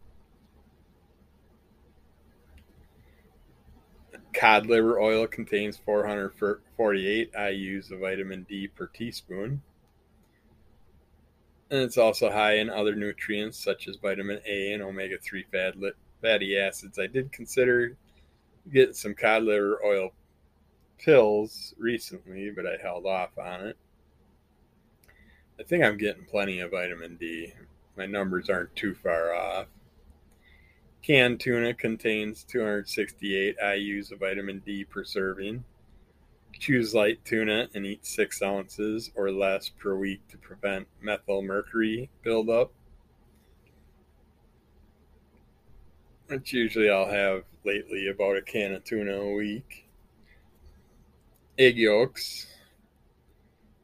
Cod 4.32 4.66
liver 4.66 4.98
oil 4.98 5.26
contains 5.26 5.76
448 5.76 7.32
IUs 7.32 7.90
of 7.90 8.00
vitamin 8.00 8.46
D 8.48 8.68
per 8.68 8.86
teaspoon. 8.86 9.62
And 11.70 11.82
it's 11.82 11.98
also 11.98 12.30
high 12.30 12.54
in 12.54 12.70
other 12.70 12.94
nutrients 12.94 13.62
such 13.62 13.88
as 13.88 13.96
vitamin 13.96 14.40
A 14.46 14.72
and 14.72 14.82
omega 14.82 15.18
3 15.18 15.44
fatty 16.22 16.58
acids. 16.58 16.98
I 16.98 17.08
did 17.08 17.30
consider 17.30 17.94
getting 18.72 18.94
some 18.94 19.14
cod 19.14 19.42
liver 19.42 19.84
oil 19.84 20.12
pills 20.98 21.74
recently, 21.78 22.50
but 22.50 22.66
I 22.66 22.76
held 22.82 23.06
off 23.06 23.38
on 23.38 23.66
it. 23.66 23.76
I 25.58 25.64
think 25.64 25.82
I'm 25.82 25.96
getting 25.96 26.24
plenty 26.24 26.60
of 26.60 26.70
vitamin 26.70 27.16
D. 27.16 27.52
My 27.96 28.06
numbers 28.06 28.48
aren't 28.48 28.76
too 28.76 28.94
far 28.94 29.34
off. 29.34 29.66
Canned 31.02 31.40
tuna 31.40 31.74
contains 31.74 32.44
268 32.44 33.56
IUs 33.58 34.12
of 34.12 34.20
vitamin 34.20 34.60
D 34.64 34.84
per 34.84 35.04
serving. 35.04 35.64
Choose 36.52 36.94
light 36.94 37.24
tuna 37.24 37.68
and 37.74 37.86
eat 37.86 38.04
six 38.04 38.42
ounces 38.42 39.10
or 39.14 39.30
less 39.30 39.68
per 39.68 39.96
week 39.96 40.26
to 40.28 40.36
prevent 40.38 40.86
methyl 41.00 41.42
mercury 41.42 42.10
buildup. 42.22 42.72
Which 46.26 46.52
usually 46.52 46.90
I'll 46.90 47.10
have 47.10 47.44
lately 47.64 48.08
about 48.08 48.36
a 48.36 48.42
can 48.42 48.74
of 48.74 48.84
tuna 48.84 49.14
a 49.14 49.34
week. 49.34 49.87
Egg 51.58 51.76
yolks. 51.76 52.46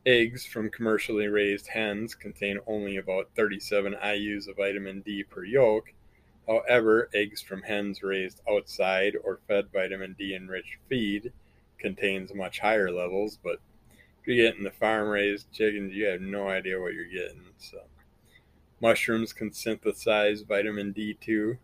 Eggs 0.07 0.47
from 0.47 0.71
commercially 0.71 1.27
raised 1.27 1.67
hens 1.69 2.15
contain 2.15 2.59
only 2.67 2.97
about 2.99 3.31
37 3.35 3.95
IUs 3.95 4.49
of 4.49 4.57
vitamin 4.57 5.01
D 5.01 5.25
per 5.25 5.45
yolk, 5.45 5.93
However, 6.47 7.09
eggs 7.15 7.41
from 7.41 7.63
hens 7.63 8.03
raised 8.03 8.43
outside 8.49 9.17
or 9.23 9.41
fed 9.49 9.73
vitamin 9.73 10.15
D 10.19 10.35
enriched 10.35 10.77
feed 10.89 11.33
contains 11.79 12.35
much 12.35 12.59
higher 12.59 12.91
levels, 12.91 13.39
but 13.43 13.61
if 14.21 14.27
you're 14.27 14.37
getting 14.37 14.65
the 14.65 14.71
farm 14.71 15.09
raised 15.09 15.53
chickens, 15.53 15.95
you 15.95 16.05
have 16.07 16.21
no 16.21 16.49
idea 16.49 16.81
what 16.81 16.93
you're 16.93 17.05
getting. 17.05 17.45
So 17.59 17.81
mushrooms 18.81 19.33
can 19.33 19.53
synthesize 19.53 20.43
vitamin 20.43 20.93
D2 20.93 21.57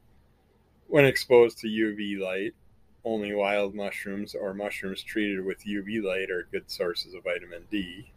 when 0.87 1.05
exposed 1.05 1.59
to 1.59 1.69
UV 1.69 2.19
light. 2.19 2.55
Only 3.05 3.35
wild 3.35 3.75
mushrooms 3.75 4.35
or 4.35 4.53
mushrooms 4.53 5.03
treated 5.03 5.45
with 5.45 5.65
UV 5.65 6.03
light 6.03 6.31
are 6.31 6.49
good 6.53 6.71
sources 6.71 7.15
of 7.15 7.25
vitamin 7.25 7.63
D. 7.71 8.13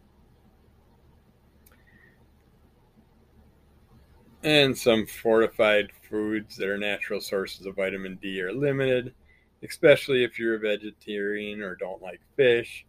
And 4.42 4.76
some 4.76 5.06
fortified 5.06 5.90
foods 6.10 6.56
that 6.58 6.68
are 6.68 6.76
natural 6.76 7.22
sources 7.22 7.64
of 7.64 7.76
vitamin 7.76 8.16
D 8.20 8.42
are 8.42 8.52
limited, 8.52 9.14
especially 9.62 10.22
if 10.22 10.38
you're 10.38 10.56
a 10.56 10.58
vegetarian 10.58 11.62
or 11.62 11.76
don't 11.76 12.02
like 12.02 12.20
fish. 12.36 12.84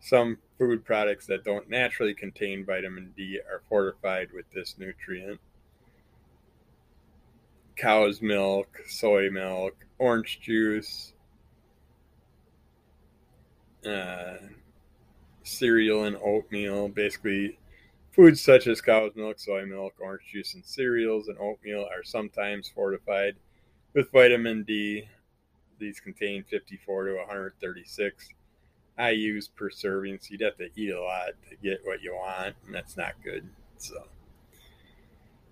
Some 0.00 0.36
food 0.58 0.84
products 0.84 1.26
that 1.28 1.44
don't 1.44 1.70
naturally 1.70 2.12
contain 2.12 2.66
vitamin 2.66 3.14
D 3.16 3.40
are 3.50 3.62
fortified 3.70 4.28
with 4.34 4.44
this 4.52 4.76
nutrient. 4.76 5.40
Cow's 7.74 8.20
milk, 8.20 8.78
soy 8.86 9.30
milk, 9.30 9.86
orange 9.98 10.40
juice, 10.40 11.14
uh, 13.86 14.34
cereal 15.42 16.04
and 16.04 16.16
oatmeal, 16.22 16.88
basically 16.88 17.58
Foods 18.12 18.42
such 18.42 18.66
as 18.66 18.82
cow's 18.82 19.16
milk, 19.16 19.38
soy 19.38 19.64
milk, 19.64 19.94
orange 19.98 20.26
juice, 20.30 20.52
and 20.52 20.62
cereals 20.62 21.28
and 21.28 21.38
oatmeal 21.38 21.88
are 21.90 22.04
sometimes 22.04 22.68
fortified 22.68 23.36
with 23.94 24.12
vitamin 24.12 24.64
D. 24.64 25.08
These 25.78 25.98
contain 25.98 26.44
54 26.44 27.04
to 27.06 27.14
136 27.14 28.28
IUs 28.98 29.48
per 29.56 29.70
serving, 29.70 30.18
so 30.20 30.28
you'd 30.32 30.42
have 30.42 30.58
to 30.58 30.68
eat 30.76 30.92
a 30.92 31.00
lot 31.00 31.30
to 31.48 31.56
get 31.62 31.80
what 31.84 32.02
you 32.02 32.12
want, 32.12 32.54
and 32.66 32.74
that's 32.74 32.98
not 32.98 33.14
good. 33.24 33.48
So, 33.78 34.04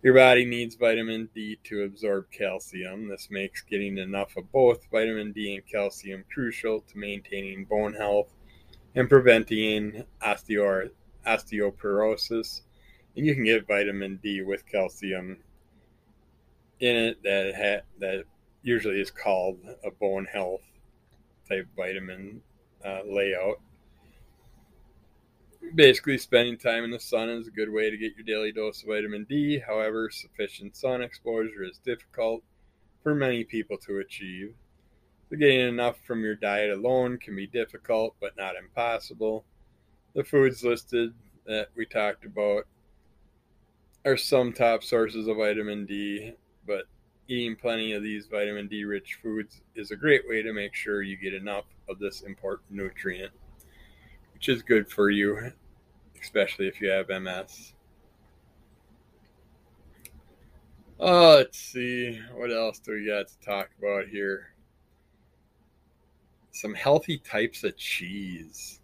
your 0.02 0.14
body 0.14 0.44
needs 0.44 0.76
vitamin 0.76 1.28
D 1.34 1.58
to 1.64 1.82
absorb 1.82 2.30
calcium. 2.30 3.08
This 3.08 3.28
makes 3.30 3.62
getting 3.62 3.98
enough 3.98 4.36
of 4.36 4.50
both 4.50 4.90
vitamin 4.90 5.32
D 5.32 5.54
and 5.54 5.66
calcium 5.66 6.24
crucial 6.32 6.80
to 6.80 6.98
maintaining 6.98 7.64
bone 7.66 7.94
health 7.94 8.32
and 8.94 9.08
preventing 9.08 10.04
osteoporosis, 10.22 10.90
and 13.16 13.26
you 13.26 13.34
can 13.34 13.44
get 13.44 13.66
vitamin 13.66 14.18
D 14.22 14.42
with 14.42 14.66
calcium 14.66 15.38
in 16.80 16.96
it 16.96 17.22
that 17.22 17.54
ha- 17.54 17.84
that 17.98 18.24
usually 18.62 19.00
is 19.00 19.10
called 19.10 19.58
a 19.84 19.90
bone 19.90 20.24
health 20.24 20.62
type 21.48 21.66
vitamin 21.76 22.40
uh, 22.84 23.00
layout. 23.06 23.60
Basically, 25.74 26.18
spending 26.18 26.56
time 26.56 26.84
in 26.84 26.90
the 26.90 26.98
sun 26.98 27.28
is 27.28 27.46
a 27.46 27.50
good 27.50 27.70
way 27.70 27.90
to 27.90 27.96
get 27.96 28.16
your 28.16 28.24
daily 28.24 28.50
dose 28.50 28.82
of 28.82 28.88
vitamin 28.88 29.24
D. 29.28 29.58
However, 29.58 30.10
sufficient 30.10 30.74
sun 30.74 31.02
exposure 31.02 31.62
is 31.62 31.78
difficult 31.84 32.42
for 33.02 33.14
many 33.14 33.44
people 33.44 33.78
to 33.86 33.98
achieve. 33.98 34.54
So 35.28 35.36
getting 35.36 35.60
enough 35.60 35.98
from 36.04 36.22
your 36.22 36.34
diet 36.34 36.70
alone 36.70 37.18
can 37.18 37.36
be 37.36 37.46
difficult, 37.46 38.16
but 38.20 38.36
not 38.36 38.56
impossible. 38.56 39.44
The 40.14 40.24
foods 40.24 40.64
listed 40.64 41.14
that 41.46 41.68
we 41.76 41.86
talked 41.86 42.24
about 42.24 42.66
are 44.04 44.16
some 44.16 44.52
top 44.52 44.82
sources 44.82 45.28
of 45.28 45.36
vitamin 45.36 45.86
D, 45.86 46.32
but 46.66 46.86
eating 47.28 47.54
plenty 47.54 47.92
of 47.92 48.02
these 48.02 48.26
vitamin 48.26 48.66
D 48.66 48.84
rich 48.84 49.18
foods 49.22 49.60
is 49.76 49.92
a 49.92 49.96
great 49.96 50.28
way 50.28 50.42
to 50.42 50.52
make 50.52 50.74
sure 50.74 51.02
you 51.02 51.16
get 51.16 51.34
enough 51.34 51.66
of 51.88 51.98
this 52.00 52.22
important 52.22 52.72
nutrient, 52.72 53.32
which 54.40 54.48
is 54.48 54.62
good 54.62 54.88
for 54.90 55.10
you, 55.10 55.52
especially 56.22 56.66
if 56.66 56.80
you 56.80 56.88
have 56.88 57.10
MS. 57.10 57.74
Oh, 60.98 61.32
uh, 61.32 61.36
let's 61.36 61.58
see. 61.58 62.18
What 62.32 62.50
else 62.50 62.78
do 62.78 62.92
we 62.92 63.06
got 63.06 63.28
to 63.28 63.38
talk 63.40 63.68
about 63.78 64.08
here? 64.08 64.54
Some 66.52 66.72
healthy 66.72 67.18
types 67.18 67.64
of 67.64 67.76
cheese. 67.76 68.80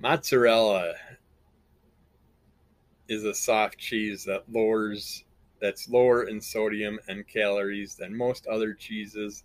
Mozzarella 0.00 0.94
is 3.06 3.22
a 3.22 3.32
soft 3.32 3.78
cheese 3.78 4.24
that 4.24 4.42
lowers 4.50 5.22
that's 5.60 5.88
lower 5.88 6.24
in 6.24 6.40
sodium 6.40 6.98
and 7.06 7.28
calories 7.28 7.94
than 7.94 8.16
most 8.16 8.48
other 8.48 8.74
cheeses. 8.74 9.44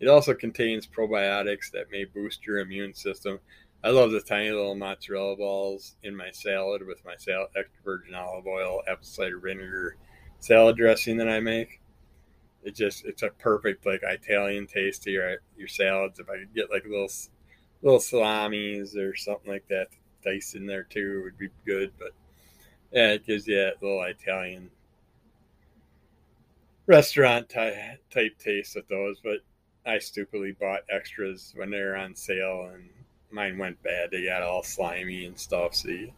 It 0.00 0.08
also 0.08 0.34
contains 0.34 0.86
probiotics 0.86 1.70
that 1.72 1.90
may 1.90 2.04
boost 2.04 2.46
your 2.46 2.58
immune 2.58 2.92
system. 2.92 3.38
I 3.86 3.90
love 3.90 4.10
the 4.10 4.20
tiny 4.20 4.50
little 4.50 4.74
mozzarella 4.74 5.36
balls 5.36 5.94
in 6.02 6.16
my 6.16 6.32
salad 6.32 6.84
with 6.84 7.04
my 7.04 7.12
extra 7.12 7.38
virgin 7.84 8.16
olive 8.16 8.44
oil, 8.44 8.82
apple 8.88 9.04
cider 9.04 9.38
vinegar 9.38 9.96
salad 10.40 10.76
dressing 10.76 11.18
that 11.18 11.28
I 11.28 11.38
make. 11.38 11.80
It 12.64 12.74
just 12.74 13.04
it's 13.04 13.22
a 13.22 13.28
perfect 13.28 13.86
like 13.86 14.00
Italian 14.02 14.66
taste 14.66 15.04
to 15.04 15.12
your 15.12 15.36
your 15.56 15.68
salads. 15.68 16.18
If 16.18 16.28
I 16.28 16.38
could 16.38 16.52
get 16.52 16.68
like 16.68 16.82
little 16.84 17.08
little 17.80 18.00
salamis 18.00 18.96
or 18.96 19.14
something 19.14 19.52
like 19.52 19.68
that 19.68 19.86
dice 20.24 20.56
in 20.56 20.66
there 20.66 20.82
too 20.82 21.22
would 21.22 21.38
be 21.38 21.50
good. 21.64 21.92
But 21.96 22.10
yeah, 22.90 23.12
it 23.12 23.24
gives 23.24 23.46
you 23.46 23.54
that 23.54 23.80
little 23.80 24.02
Italian 24.02 24.68
restaurant 26.86 27.48
type 27.50 28.38
taste 28.40 28.74
with 28.74 28.88
those. 28.88 29.20
But 29.22 29.44
I 29.88 30.00
stupidly 30.00 30.56
bought 30.58 30.80
extras 30.90 31.52
when 31.54 31.70
they 31.70 31.78
were 31.78 31.96
on 31.96 32.16
sale, 32.16 32.72
and 32.74 32.90
mine 33.30 33.58
went 33.58 33.82
bad. 33.82 34.10
They 34.10 34.24
got 34.24 34.42
all 34.42 34.62
slimy 34.62 35.26
and 35.26 35.38
stuff. 35.38 35.74
So 35.74 35.88
you, 35.88 36.12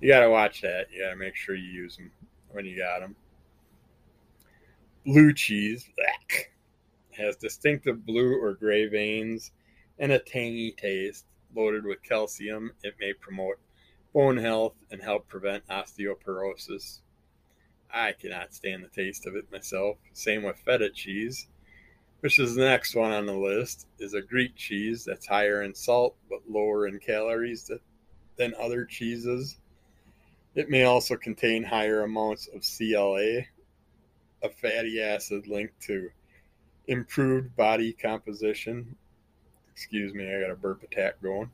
you 0.00 0.08
got 0.08 0.20
to 0.20 0.30
watch 0.30 0.62
that. 0.62 0.86
You 0.92 1.02
got 1.02 1.10
to 1.10 1.16
make 1.16 1.36
sure 1.36 1.54
you 1.54 1.70
use 1.70 1.96
them 1.96 2.10
when 2.50 2.64
you 2.64 2.76
got 2.76 3.00
them. 3.00 3.16
Blue 5.04 5.32
cheese 5.32 5.88
blech, 5.98 6.44
has 7.16 7.36
distinctive 7.36 8.06
blue 8.06 8.40
or 8.40 8.54
gray 8.54 8.86
veins 8.86 9.50
and 9.98 10.12
a 10.12 10.18
tangy 10.18 10.72
taste. 10.72 11.26
Loaded 11.54 11.84
with 11.84 12.02
calcium, 12.02 12.72
it 12.82 12.94
may 12.98 13.12
promote 13.12 13.60
bone 14.12 14.36
health 14.36 14.74
and 14.90 15.00
help 15.00 15.28
prevent 15.28 15.66
osteoporosis. 15.68 17.00
I 17.92 18.12
cannot 18.12 18.52
stand 18.52 18.82
the 18.82 18.88
taste 18.88 19.24
of 19.26 19.36
it 19.36 19.52
myself. 19.52 19.98
Same 20.12 20.42
with 20.42 20.58
feta 20.58 20.90
cheese, 20.90 21.46
which 22.24 22.38
is 22.38 22.54
the 22.54 22.64
next 22.64 22.94
one 22.94 23.12
on 23.12 23.26
the 23.26 23.36
list, 23.36 23.86
is 23.98 24.14
a 24.14 24.22
Greek 24.22 24.56
cheese 24.56 25.04
that's 25.04 25.26
higher 25.26 25.60
in 25.60 25.74
salt 25.74 26.16
but 26.30 26.40
lower 26.48 26.88
in 26.88 26.98
calories 26.98 27.70
than 28.38 28.54
other 28.58 28.86
cheeses. 28.86 29.58
It 30.54 30.70
may 30.70 30.84
also 30.84 31.18
contain 31.18 31.62
higher 31.62 32.00
amounts 32.00 32.48
of 32.48 32.62
CLA, 32.62 33.42
a 34.42 34.48
fatty 34.48 35.02
acid 35.02 35.48
linked 35.48 35.78
to 35.82 36.08
improved 36.86 37.54
body 37.56 37.92
composition 37.92 38.96
Excuse 39.70 40.14
me, 40.14 40.34
I 40.34 40.40
got 40.40 40.50
a 40.50 40.56
burp 40.56 40.82
attack 40.82 41.20
going. 41.20 41.50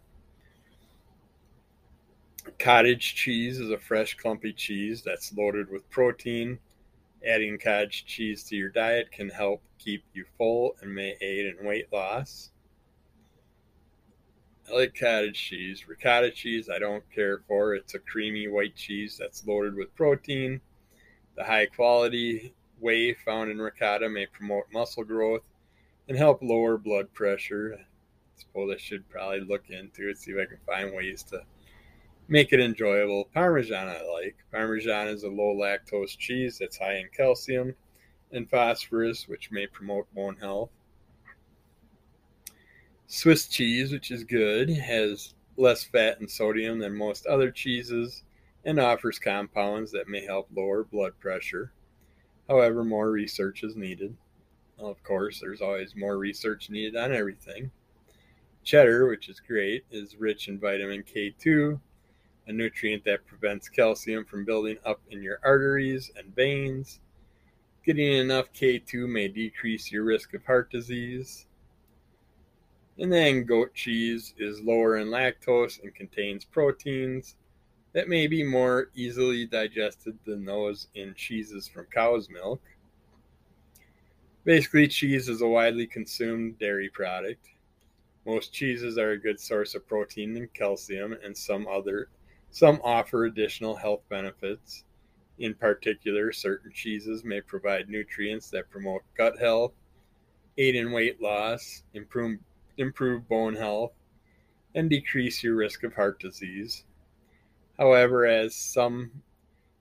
Cottage 2.60 3.16
cheese 3.16 3.58
is 3.58 3.70
a 3.70 3.78
fresh, 3.78 4.14
clumpy 4.14 4.52
cheese 4.52 5.02
that's 5.02 5.32
loaded 5.36 5.68
with 5.68 5.90
protein. 5.90 6.60
Adding 7.26 7.58
cottage 7.58 8.04
cheese 8.06 8.44
to 8.44 8.56
your 8.56 8.70
diet 8.70 9.12
can 9.12 9.28
help 9.28 9.62
keep 9.78 10.04
you 10.14 10.24
full 10.38 10.76
and 10.80 10.94
may 10.94 11.16
aid 11.20 11.46
in 11.46 11.66
weight 11.66 11.92
loss. 11.92 12.50
I 14.68 14.74
like 14.74 14.94
cottage 14.98 15.38
cheese. 15.38 15.86
Ricotta 15.88 16.30
cheese, 16.30 16.70
I 16.70 16.78
don't 16.78 17.04
care 17.14 17.42
for. 17.46 17.74
It's 17.74 17.94
a 17.94 17.98
creamy 17.98 18.48
white 18.48 18.76
cheese 18.76 19.16
that's 19.18 19.46
loaded 19.46 19.74
with 19.74 19.94
protein. 19.96 20.60
The 21.36 21.44
high 21.44 21.66
quality 21.66 22.54
whey 22.78 23.14
found 23.14 23.50
in 23.50 23.60
ricotta 23.60 24.08
may 24.08 24.26
promote 24.26 24.64
muscle 24.72 25.04
growth 25.04 25.42
and 26.08 26.16
help 26.16 26.42
lower 26.42 26.78
blood 26.78 27.12
pressure 27.12 27.78
I 27.78 28.40
suppose 28.40 28.74
I 28.74 28.78
should 28.78 29.08
probably 29.10 29.40
look 29.40 29.68
into 29.68 30.08
it, 30.08 30.18
see 30.18 30.32
if 30.32 30.38
I 30.38 30.46
can 30.46 30.58
find 30.66 30.94
ways 30.94 31.22
to 31.24 31.42
make 32.30 32.52
it 32.52 32.60
enjoyable. 32.60 33.28
Parmesan 33.34 33.88
I 33.88 34.02
like. 34.02 34.36
Parmesan 34.52 35.08
is 35.08 35.24
a 35.24 35.28
low 35.28 35.54
lactose 35.54 36.16
cheese 36.16 36.58
that's 36.58 36.78
high 36.78 36.94
in 36.94 37.08
calcium 37.14 37.74
and 38.30 38.48
phosphorus, 38.48 39.26
which 39.28 39.50
may 39.50 39.66
promote 39.66 40.12
bone 40.14 40.36
health. 40.36 40.70
Swiss 43.08 43.48
cheese, 43.48 43.90
which 43.90 44.12
is 44.12 44.22
good, 44.22 44.70
has 44.70 45.34
less 45.56 45.82
fat 45.82 46.20
and 46.20 46.30
sodium 46.30 46.78
than 46.78 46.94
most 46.94 47.26
other 47.26 47.50
cheeses 47.50 48.22
and 48.64 48.78
offers 48.78 49.18
compounds 49.18 49.90
that 49.90 50.08
may 50.08 50.24
help 50.24 50.48
lower 50.54 50.84
blood 50.84 51.12
pressure. 51.18 51.72
However, 52.48 52.84
more 52.84 53.10
research 53.10 53.64
is 53.64 53.74
needed. 53.74 54.16
Of 54.78 55.02
course, 55.02 55.40
there's 55.40 55.60
always 55.60 55.96
more 55.96 56.16
research 56.16 56.70
needed 56.70 56.94
on 56.94 57.12
everything. 57.12 57.72
Cheddar, 58.62 59.08
which 59.08 59.28
is 59.28 59.40
great, 59.40 59.84
is 59.90 60.14
rich 60.16 60.46
in 60.46 60.60
vitamin 60.60 61.02
K2, 61.02 61.80
a 62.50 62.52
nutrient 62.52 63.04
that 63.04 63.24
prevents 63.26 63.68
calcium 63.68 64.24
from 64.24 64.44
building 64.44 64.76
up 64.84 65.00
in 65.10 65.22
your 65.22 65.38
arteries 65.44 66.10
and 66.16 66.34
veins. 66.34 66.98
Getting 67.86 68.12
enough 68.12 68.52
K2 68.52 69.08
may 69.08 69.28
decrease 69.28 69.92
your 69.92 70.02
risk 70.02 70.34
of 70.34 70.44
heart 70.44 70.68
disease. 70.70 71.46
And 72.98 73.10
then 73.12 73.44
goat 73.44 73.72
cheese 73.72 74.34
is 74.36 74.60
lower 74.60 74.96
in 74.96 75.08
lactose 75.08 75.80
and 75.82 75.94
contains 75.94 76.44
proteins 76.44 77.36
that 77.92 78.08
may 78.08 78.26
be 78.26 78.42
more 78.42 78.90
easily 78.96 79.46
digested 79.46 80.18
than 80.24 80.44
those 80.44 80.88
in 80.94 81.14
cheeses 81.14 81.68
from 81.68 81.86
cow's 81.94 82.28
milk. 82.28 82.60
Basically, 84.44 84.88
cheese 84.88 85.28
is 85.28 85.40
a 85.40 85.46
widely 85.46 85.86
consumed 85.86 86.58
dairy 86.58 86.88
product. 86.88 87.46
Most 88.26 88.52
cheeses 88.52 88.98
are 88.98 89.12
a 89.12 89.18
good 89.18 89.38
source 89.38 89.76
of 89.76 89.86
protein 89.86 90.36
and 90.36 90.52
calcium, 90.52 91.16
and 91.24 91.36
some 91.36 91.68
other 91.68 92.08
some 92.50 92.80
offer 92.82 93.24
additional 93.24 93.76
health 93.76 94.02
benefits. 94.08 94.84
In 95.38 95.54
particular, 95.54 96.32
certain 96.32 96.72
cheeses 96.72 97.24
may 97.24 97.40
provide 97.40 97.88
nutrients 97.88 98.50
that 98.50 98.70
promote 98.70 99.02
gut 99.16 99.38
health, 99.38 99.72
aid 100.58 100.74
in 100.74 100.92
weight 100.92 101.20
loss, 101.22 101.82
improve, 101.94 102.38
improve 102.76 103.28
bone 103.28 103.54
health, 103.54 103.92
and 104.74 104.90
decrease 104.90 105.42
your 105.42 105.56
risk 105.56 105.82
of 105.82 105.94
heart 105.94 106.20
disease. 106.20 106.84
However, 107.78 108.26
as 108.26 108.54
some 108.54 109.10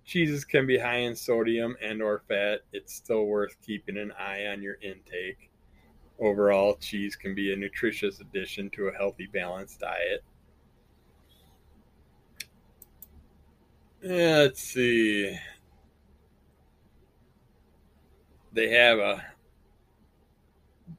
cheeses 0.05 0.45
can 0.45 0.65
be 0.65 0.77
high 0.77 0.99
in 0.99 1.15
sodium 1.15 1.75
and 1.81 2.01
or 2.01 2.23
fat, 2.27 2.61
it's 2.71 2.95
still 2.95 3.25
worth 3.25 3.57
keeping 3.61 3.97
an 3.97 4.13
eye 4.17 4.45
on 4.47 4.61
your 4.61 4.77
intake. 4.81 5.49
Overall, 6.19 6.75
cheese 6.75 7.15
can 7.15 7.35
be 7.35 7.53
a 7.53 7.55
nutritious 7.55 8.19
addition 8.19 8.69
to 8.71 8.87
a 8.87 8.93
healthy, 8.93 9.27
balanced 9.27 9.79
diet. 9.79 10.23
Let's 14.01 14.61
see. 14.61 15.37
They 18.53 18.69
have 18.71 18.99
a 18.99 19.25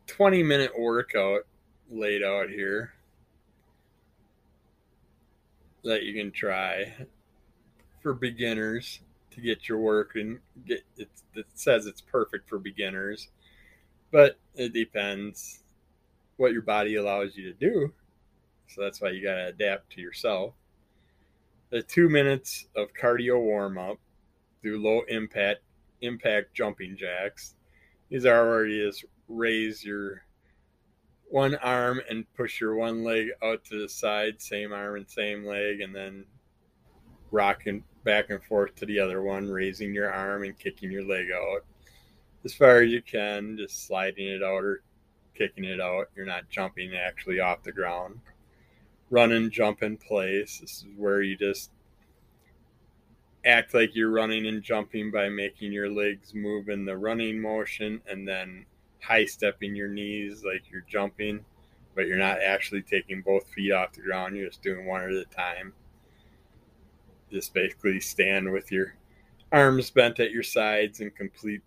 20 0.06 0.42
minute 0.42 0.78
workout 0.78 1.46
laid 1.88 2.22
out 2.22 2.50
here 2.50 2.92
that 5.82 6.02
you 6.02 6.12
can 6.12 6.30
try 6.30 6.94
for 8.02 8.12
beginners 8.12 9.00
to 9.30 9.40
get 9.40 9.68
your 9.68 9.78
work 9.78 10.16
and 10.16 10.38
get 10.66 10.82
it, 10.96 11.08
it 11.34 11.46
says 11.54 11.86
it's 11.86 12.00
perfect 12.00 12.48
for 12.48 12.58
beginners 12.58 13.28
but 14.12 14.36
it 14.54 14.72
depends 14.72 15.60
what 16.36 16.52
your 16.52 16.62
body 16.62 16.96
allows 16.96 17.36
you 17.36 17.44
to 17.44 17.58
do 17.58 17.92
so 18.66 18.82
that's 18.82 19.00
why 19.00 19.10
you 19.10 19.22
got 19.22 19.36
to 19.36 19.46
adapt 19.46 19.90
to 19.90 20.00
yourself 20.00 20.54
the 21.70 21.83
two 21.83 22.09
minutes 22.09 22.66
of 22.76 22.88
cardio 23.00 23.40
warm 23.40 23.78
up 23.78 23.98
do 24.62 24.78
low 24.78 25.02
impact 25.09 25.61
impact 26.02 26.54
jumping 26.54 26.96
jacks 26.96 27.54
these 28.09 28.26
are 28.26 28.48
already 28.48 28.85
just 28.85 29.04
raise 29.28 29.85
your 29.85 30.22
one 31.30 31.54
arm 31.56 32.00
and 32.11 32.26
push 32.35 32.61
your 32.61 32.74
one 32.74 33.04
leg 33.04 33.28
out 33.42 33.64
to 33.64 33.80
the 33.80 33.88
side, 33.88 34.42
same 34.42 34.72
arm 34.72 34.96
and 34.96 35.09
same 35.09 35.44
leg, 35.44 35.80
and 35.80 35.94
then 35.94 36.24
rocking 37.30 37.85
back 38.04 38.30
and 38.30 38.42
forth 38.42 38.74
to 38.74 38.85
the 38.85 38.98
other 38.98 39.22
one, 39.22 39.48
raising 39.48 39.94
your 39.94 40.12
arm 40.12 40.42
and 40.42 40.59
kicking 40.59 40.90
your 40.90 41.04
leg 41.04 41.26
out 41.33 41.64
as 42.44 42.52
far 42.52 42.83
as 42.83 42.90
you 42.90 43.00
can, 43.00 43.56
just 43.56 43.87
sliding 43.87 44.26
it 44.26 44.42
out 44.42 44.64
or 44.64 44.83
kicking 45.37 45.64
it 45.64 45.80
out. 45.80 46.09
You're 46.16 46.26
not 46.26 46.50
jumping 46.50 46.96
actually 46.96 47.38
off 47.38 47.62
the 47.62 47.72
ground. 47.72 48.18
Run 49.10 49.32
and 49.32 49.50
jump 49.50 49.82
in 49.82 49.96
place. 49.96 50.58
This 50.58 50.70
is 50.70 50.86
where 50.96 51.20
you 51.22 51.36
just 51.36 51.70
act 53.44 53.74
like 53.74 53.94
you're 53.94 54.10
running 54.10 54.46
and 54.46 54.62
jumping 54.62 55.10
by 55.10 55.28
making 55.28 55.72
your 55.72 55.90
legs 55.90 56.34
move 56.34 56.68
in 56.68 56.84
the 56.84 56.96
running 56.96 57.40
motion 57.40 58.00
and 58.06 58.26
then 58.28 58.66
high 59.02 59.24
stepping 59.24 59.74
your 59.74 59.88
knees 59.88 60.44
like 60.44 60.62
you're 60.70 60.84
jumping, 60.86 61.44
but 61.94 62.06
you're 62.06 62.18
not 62.18 62.42
actually 62.42 62.82
taking 62.82 63.22
both 63.22 63.48
feet 63.48 63.72
off 63.72 63.92
the 63.92 64.02
ground. 64.02 64.36
You're 64.36 64.48
just 64.48 64.62
doing 64.62 64.86
one 64.86 65.02
at 65.02 65.10
a 65.10 65.24
time. 65.24 65.72
Just 67.32 67.54
basically 67.54 68.00
stand 68.00 68.52
with 68.52 68.70
your 68.70 68.94
arms 69.52 69.90
bent 69.90 70.20
at 70.20 70.30
your 70.30 70.42
sides 70.42 71.00
and 71.00 71.14
complete 71.14 71.62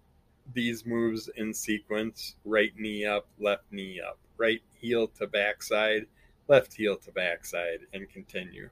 these 0.54 0.86
moves 0.86 1.30
in 1.38 1.54
sequence 1.54 2.36
right 2.46 2.72
knee 2.78 3.06
up, 3.06 3.28
left 3.40 3.64
knee 3.72 4.00
up, 4.00 4.18
right 4.38 4.62
heel 4.76 5.08
to 5.08 5.28
backside, 5.28 6.06
left 6.48 6.74
heel 6.74 6.98
to 6.98 7.12
backside, 7.12 7.80
and 7.94 8.10
continue. 8.10 8.70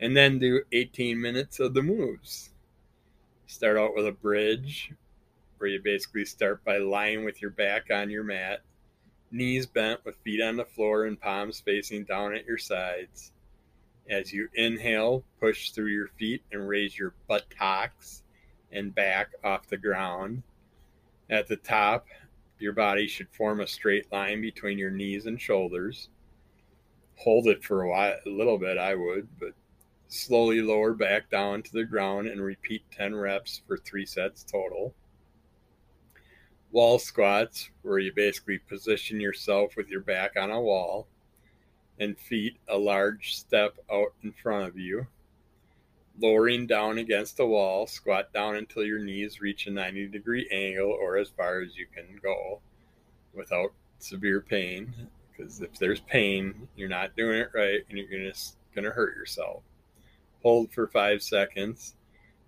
And 0.00 0.16
then 0.16 0.38
do 0.38 0.62
18 0.72 1.20
minutes 1.20 1.60
of 1.60 1.74
the 1.74 1.82
moves. 1.82 2.50
Start 3.46 3.76
out 3.76 3.94
with 3.94 4.06
a 4.06 4.12
bridge, 4.12 4.92
where 5.58 5.70
you 5.70 5.80
basically 5.82 6.24
start 6.24 6.64
by 6.64 6.78
lying 6.78 7.24
with 7.24 7.42
your 7.42 7.50
back 7.50 7.90
on 7.90 8.10
your 8.10 8.24
mat, 8.24 8.60
knees 9.30 9.66
bent 9.66 10.04
with 10.04 10.16
feet 10.24 10.40
on 10.40 10.56
the 10.56 10.64
floor 10.64 11.06
and 11.06 11.20
palms 11.20 11.60
facing 11.60 12.04
down 12.04 12.34
at 12.34 12.46
your 12.46 12.58
sides. 12.58 13.32
As 14.08 14.32
you 14.32 14.48
inhale, 14.54 15.22
push 15.38 15.70
through 15.70 15.90
your 15.90 16.08
feet 16.18 16.42
and 16.52 16.66
raise 16.66 16.98
your 16.98 17.14
buttocks 17.26 18.22
and 18.72 18.94
back 18.94 19.32
off 19.44 19.66
the 19.68 19.76
ground. 19.76 20.42
At 21.28 21.46
the 21.46 21.56
top, 21.56 22.06
your 22.58 22.72
body 22.72 23.06
should 23.06 23.28
form 23.30 23.60
a 23.60 23.66
straight 23.66 24.10
line 24.10 24.40
between 24.40 24.78
your 24.78 24.90
knees 24.90 25.26
and 25.26 25.40
shoulders. 25.40 26.08
Hold 27.18 27.48
it 27.48 27.64
for 27.64 27.82
a 27.82 27.88
while, 27.90 28.16
a 28.24 28.28
little 28.28 28.58
bit, 28.58 28.78
I 28.78 28.94
would, 28.94 29.28
but 29.38 29.52
slowly 30.08 30.62
lower 30.62 30.94
back 30.94 31.30
down 31.30 31.62
to 31.62 31.72
the 31.72 31.84
ground 31.84 32.28
and 32.28 32.40
repeat 32.40 32.82
10 32.92 33.14
reps 33.14 33.60
for 33.66 33.76
three 33.76 34.06
sets 34.06 34.42
total 34.44 34.94
wall 36.70 36.98
squats, 36.98 37.70
where 37.82 37.98
you 37.98 38.12
basically 38.14 38.58
position 38.58 39.20
yourself 39.20 39.76
with 39.76 39.88
your 39.88 40.00
back 40.00 40.36
on 40.36 40.50
a 40.50 40.60
wall 40.60 41.06
and 41.98 42.18
feet 42.18 42.58
a 42.68 42.76
large 42.76 43.34
step 43.36 43.76
out 43.90 44.12
in 44.22 44.32
front 44.32 44.66
of 44.66 44.78
you. 44.78 45.06
Lowering 46.20 46.66
down 46.66 46.98
against 46.98 47.36
the 47.36 47.46
wall, 47.46 47.86
squat 47.86 48.32
down 48.32 48.56
until 48.56 48.84
your 48.84 48.98
knees 48.98 49.40
reach 49.40 49.66
a 49.66 49.70
90 49.70 50.08
degree 50.08 50.48
angle 50.50 50.90
or 50.90 51.16
as 51.16 51.28
far 51.28 51.60
as 51.60 51.76
you 51.76 51.86
can 51.92 52.18
go 52.22 52.60
without 53.32 53.72
severe 53.98 54.40
pain. 54.40 54.92
Because 55.38 55.62
if 55.62 55.78
there's 55.78 56.00
pain, 56.00 56.68
you're 56.76 56.88
not 56.88 57.16
doing 57.16 57.38
it 57.38 57.50
right 57.54 57.80
and 57.88 57.96
you're 57.96 58.08
gonna, 58.08 58.34
gonna 58.74 58.90
hurt 58.90 59.16
yourself. 59.16 59.62
Hold 60.42 60.70
for 60.72 60.88
five 60.88 61.22
seconds, 61.22 61.94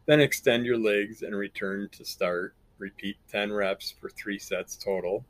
then 0.06 0.20
extend 0.20 0.66
your 0.66 0.76
legs 0.76 1.22
and 1.22 1.34
return 1.34 1.88
to 1.92 2.04
start 2.04 2.54
Repeat 2.80 3.18
10 3.30 3.52
reps 3.52 3.90
for 4.00 4.08
three 4.08 4.38
sets 4.38 4.74
total. 4.74 5.22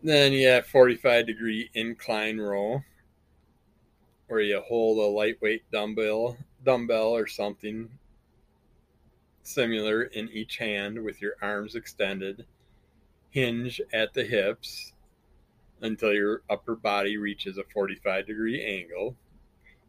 Then 0.00 0.32
you 0.32 0.46
have 0.46 0.64
45 0.66 1.26
degree 1.26 1.68
incline 1.74 2.38
row 2.38 2.82
where 4.28 4.40
you 4.40 4.60
hold 4.60 4.98
a 4.98 5.10
lightweight 5.10 5.68
dumbbell 5.72 6.36
dumbbell 6.64 7.08
or 7.08 7.26
something 7.26 7.90
similar 9.42 10.04
in 10.04 10.28
each 10.28 10.56
hand 10.56 11.02
with 11.02 11.20
your 11.20 11.34
arms 11.42 11.74
extended. 11.74 12.46
Hinge 13.32 13.80
at 13.92 14.14
the 14.14 14.24
hips 14.24 14.92
until 15.80 16.14
your 16.14 16.42
upper 16.48 16.76
body 16.76 17.16
reaches 17.16 17.58
a 17.58 17.64
45 17.64 18.26
degree 18.26 18.64
angle, 18.64 19.16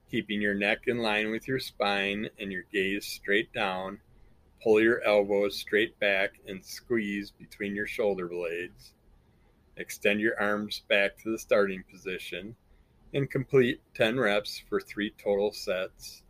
keeping 0.10 0.41
your 0.41 0.56
neck 0.56 0.88
in 0.88 0.97
line 0.97 1.29
with 1.29 1.47
your 1.47 1.60
spine 1.60 2.29
and 2.39 2.51
your 2.51 2.63
gaze 2.73 3.06
straight 3.06 3.53
down 3.53 3.99
Pull 4.63 4.79
your 4.79 5.03
elbows 5.03 5.58
straight 5.58 5.99
back 5.99 6.39
and 6.47 6.63
squeeze 6.63 7.32
between 7.32 7.75
your 7.75 7.86
shoulder 7.86 8.29
blades. 8.29 8.93
Extend 9.75 10.21
your 10.21 10.39
arms 10.39 10.84
back 10.88 11.17
to 11.17 11.32
the 11.32 11.38
starting 11.38 11.84
position 11.91 12.56
and 13.13 13.29
complete 13.29 13.82
10 13.93 14.17
reps 14.17 14.63
for 14.69 14.79
three 14.79 15.13
total 15.21 15.51
sets. 15.51 16.23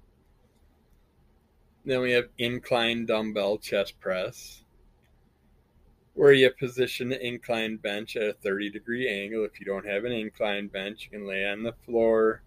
Then 1.85 2.01
we 2.01 2.13
have 2.13 2.29
incline 2.39 3.05
dumbbell 3.05 3.59
chest 3.59 3.99
press, 3.99 4.62
where 6.13 6.33
you 6.33 6.49
position 6.51 7.09
the 7.09 7.25
incline 7.25 7.77
bench 7.77 8.15
at 8.15 8.23
a 8.23 8.33
30 8.33 8.69
degree 8.69 9.09
angle. 9.09 9.45
If 9.45 9.59
you 9.59 9.65
don't 9.65 9.87
have 9.87 10.05
an 10.05 10.11
incline 10.11 10.67
bench, 10.67 11.05
you 11.05 11.17
can 11.17 11.27
lay 11.27 11.45
on 11.45 11.63
the 11.63 11.73
floor 11.85 12.43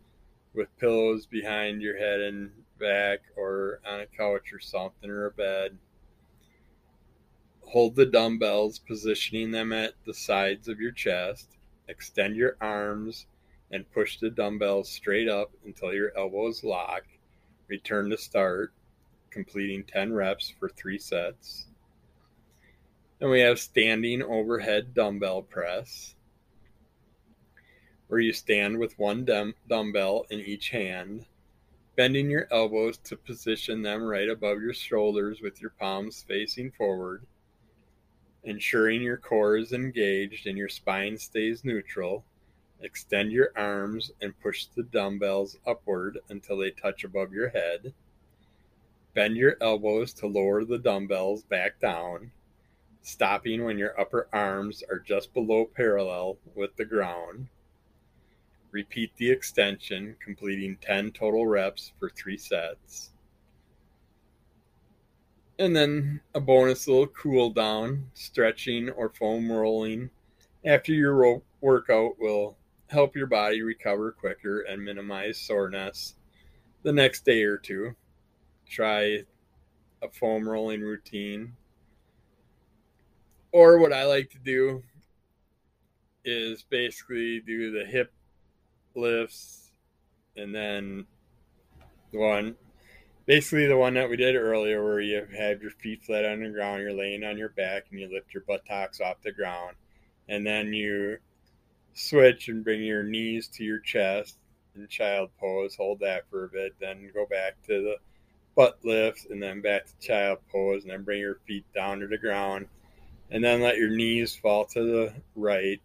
with 0.54 0.76
pillows 0.78 1.26
behind 1.26 1.82
your 1.82 1.98
head 1.98 2.20
and 2.20 2.50
back 2.78 3.20
or 3.36 3.80
on 3.86 4.00
a 4.00 4.06
couch 4.06 4.52
or 4.52 4.60
something 4.60 5.10
or 5.10 5.26
a 5.26 5.30
bed. 5.30 5.76
Hold 7.66 7.96
the 7.96 8.06
dumbbells, 8.06 8.78
positioning 8.78 9.50
them 9.50 9.72
at 9.72 9.94
the 10.06 10.14
sides 10.14 10.68
of 10.68 10.80
your 10.80 10.92
chest. 10.92 11.48
Extend 11.88 12.36
your 12.36 12.56
arms 12.60 13.26
and 13.72 13.90
push 13.92 14.18
the 14.18 14.30
dumbbells 14.30 14.88
straight 14.88 15.28
up 15.28 15.50
until 15.64 15.92
your 15.92 16.16
elbows 16.16 16.62
lock. 16.62 17.02
Return 17.66 18.10
to 18.10 18.16
start, 18.16 18.72
completing 19.30 19.82
10 19.82 20.12
reps 20.12 20.48
for 20.48 20.68
three 20.68 20.98
sets. 20.98 21.66
Then 23.18 23.30
we 23.30 23.40
have 23.40 23.58
standing 23.58 24.22
overhead 24.22 24.92
dumbbell 24.94 25.42
press 25.42 26.14
where 28.08 28.20
you 28.20 28.32
stand 28.32 28.78
with 28.78 28.98
one 28.98 29.24
dumbbell 29.68 30.26
in 30.30 30.38
each 30.40 30.70
hand. 30.70 31.26
bending 31.96 32.28
your 32.30 32.46
elbows 32.52 32.98
to 32.98 33.16
position 33.16 33.82
them 33.82 34.04
right 34.04 34.28
above 34.28 34.60
your 34.60 34.74
shoulders 34.74 35.40
with 35.40 35.60
your 35.60 35.70
palms 35.70 36.22
facing 36.28 36.70
forward, 36.70 37.26
ensuring 38.44 39.02
your 39.02 39.16
core 39.16 39.56
is 39.56 39.72
engaged 39.72 40.46
and 40.46 40.58
your 40.58 40.68
spine 40.68 41.16
stays 41.16 41.64
neutral. 41.64 42.22
Extend 42.80 43.32
your 43.32 43.50
arms 43.56 44.12
and 44.20 44.38
push 44.40 44.66
the 44.66 44.82
dumbbells 44.82 45.56
upward 45.66 46.18
until 46.28 46.58
they 46.58 46.70
touch 46.70 47.02
above 47.04 47.32
your 47.32 47.48
head. 47.48 47.94
Bend 49.14 49.34
your 49.34 49.56
elbows 49.62 50.12
to 50.12 50.26
lower 50.26 50.62
the 50.62 50.78
dumbbells 50.78 51.42
back 51.44 51.80
down, 51.80 52.30
stopping 53.06 53.62
when 53.62 53.78
your 53.78 53.98
upper 54.00 54.26
arms 54.32 54.82
are 54.90 54.98
just 54.98 55.32
below 55.32 55.64
parallel 55.64 56.36
with 56.56 56.74
the 56.74 56.84
ground. 56.84 57.46
Repeat 58.72 59.12
the 59.16 59.30
extension, 59.30 60.16
completing 60.18 60.76
10 60.80 61.12
total 61.12 61.46
reps 61.46 61.92
for 62.00 62.10
three 62.10 62.36
sets. 62.36 63.12
And 65.56 65.74
then 65.76 66.20
a 66.34 66.40
bonus 66.40 66.88
little 66.88 67.06
cool 67.06 67.50
down, 67.50 68.10
stretching 68.12 68.90
or 68.90 69.10
foam 69.10 69.52
rolling 69.52 70.10
after 70.64 70.92
your 70.92 71.40
workout 71.60 72.18
will 72.18 72.56
help 72.88 73.14
your 73.14 73.28
body 73.28 73.62
recover 73.62 74.10
quicker 74.10 74.62
and 74.62 74.84
minimize 74.84 75.38
soreness 75.38 76.16
the 76.82 76.92
next 76.92 77.24
day 77.24 77.44
or 77.44 77.56
two. 77.56 77.94
Try 78.68 79.22
a 80.02 80.10
foam 80.10 80.48
rolling 80.48 80.80
routine. 80.80 81.54
Or 83.52 83.78
what 83.78 83.92
I 83.92 84.04
like 84.04 84.30
to 84.30 84.38
do 84.38 84.82
is 86.24 86.64
basically 86.64 87.40
do 87.40 87.70
the 87.70 87.84
hip 87.84 88.12
lifts 88.94 89.70
and 90.36 90.54
then 90.54 91.06
the 92.12 92.18
one 92.18 92.56
basically 93.26 93.66
the 93.66 93.76
one 93.76 93.94
that 93.94 94.08
we 94.08 94.16
did 94.16 94.36
earlier 94.36 94.82
where 94.82 95.00
you 95.00 95.26
have 95.36 95.60
your 95.60 95.72
feet 95.72 96.02
flat 96.04 96.24
on 96.24 96.42
the 96.42 96.48
ground, 96.48 96.80
you're 96.80 96.92
laying 96.92 97.24
on 97.24 97.36
your 97.36 97.48
back 97.50 97.86
and 97.90 98.00
you 98.00 98.08
lift 98.10 98.32
your 98.32 98.44
buttocks 98.46 99.00
off 99.00 99.16
the 99.22 99.32
ground. 99.32 99.74
And 100.28 100.46
then 100.46 100.72
you 100.72 101.18
switch 101.92 102.48
and 102.48 102.64
bring 102.64 102.82
your 102.82 103.02
knees 103.02 103.48
to 103.48 103.64
your 103.64 103.80
chest 103.80 104.38
in 104.76 104.86
child 104.88 105.30
pose, 105.40 105.74
hold 105.74 106.00
that 106.00 106.28
for 106.30 106.44
a 106.44 106.48
bit, 106.48 106.74
then 106.80 107.10
go 107.12 107.26
back 107.26 107.54
to 107.66 107.82
the 107.82 107.96
butt 108.54 108.78
lift 108.84 109.26
and 109.30 109.42
then 109.42 109.60
back 109.60 109.86
to 109.86 110.06
child 110.06 110.38
pose 110.50 110.82
and 110.82 110.90
then 110.90 111.02
bring 111.02 111.20
your 111.20 111.40
feet 111.46 111.64
down 111.74 112.00
to 112.00 112.06
the 112.06 112.16
ground 112.16 112.66
and 113.30 113.42
then 113.42 113.60
let 113.60 113.76
your 113.76 113.90
knees 113.90 114.36
fall 114.36 114.64
to 114.66 114.82
the 114.82 115.12
right. 115.34 115.80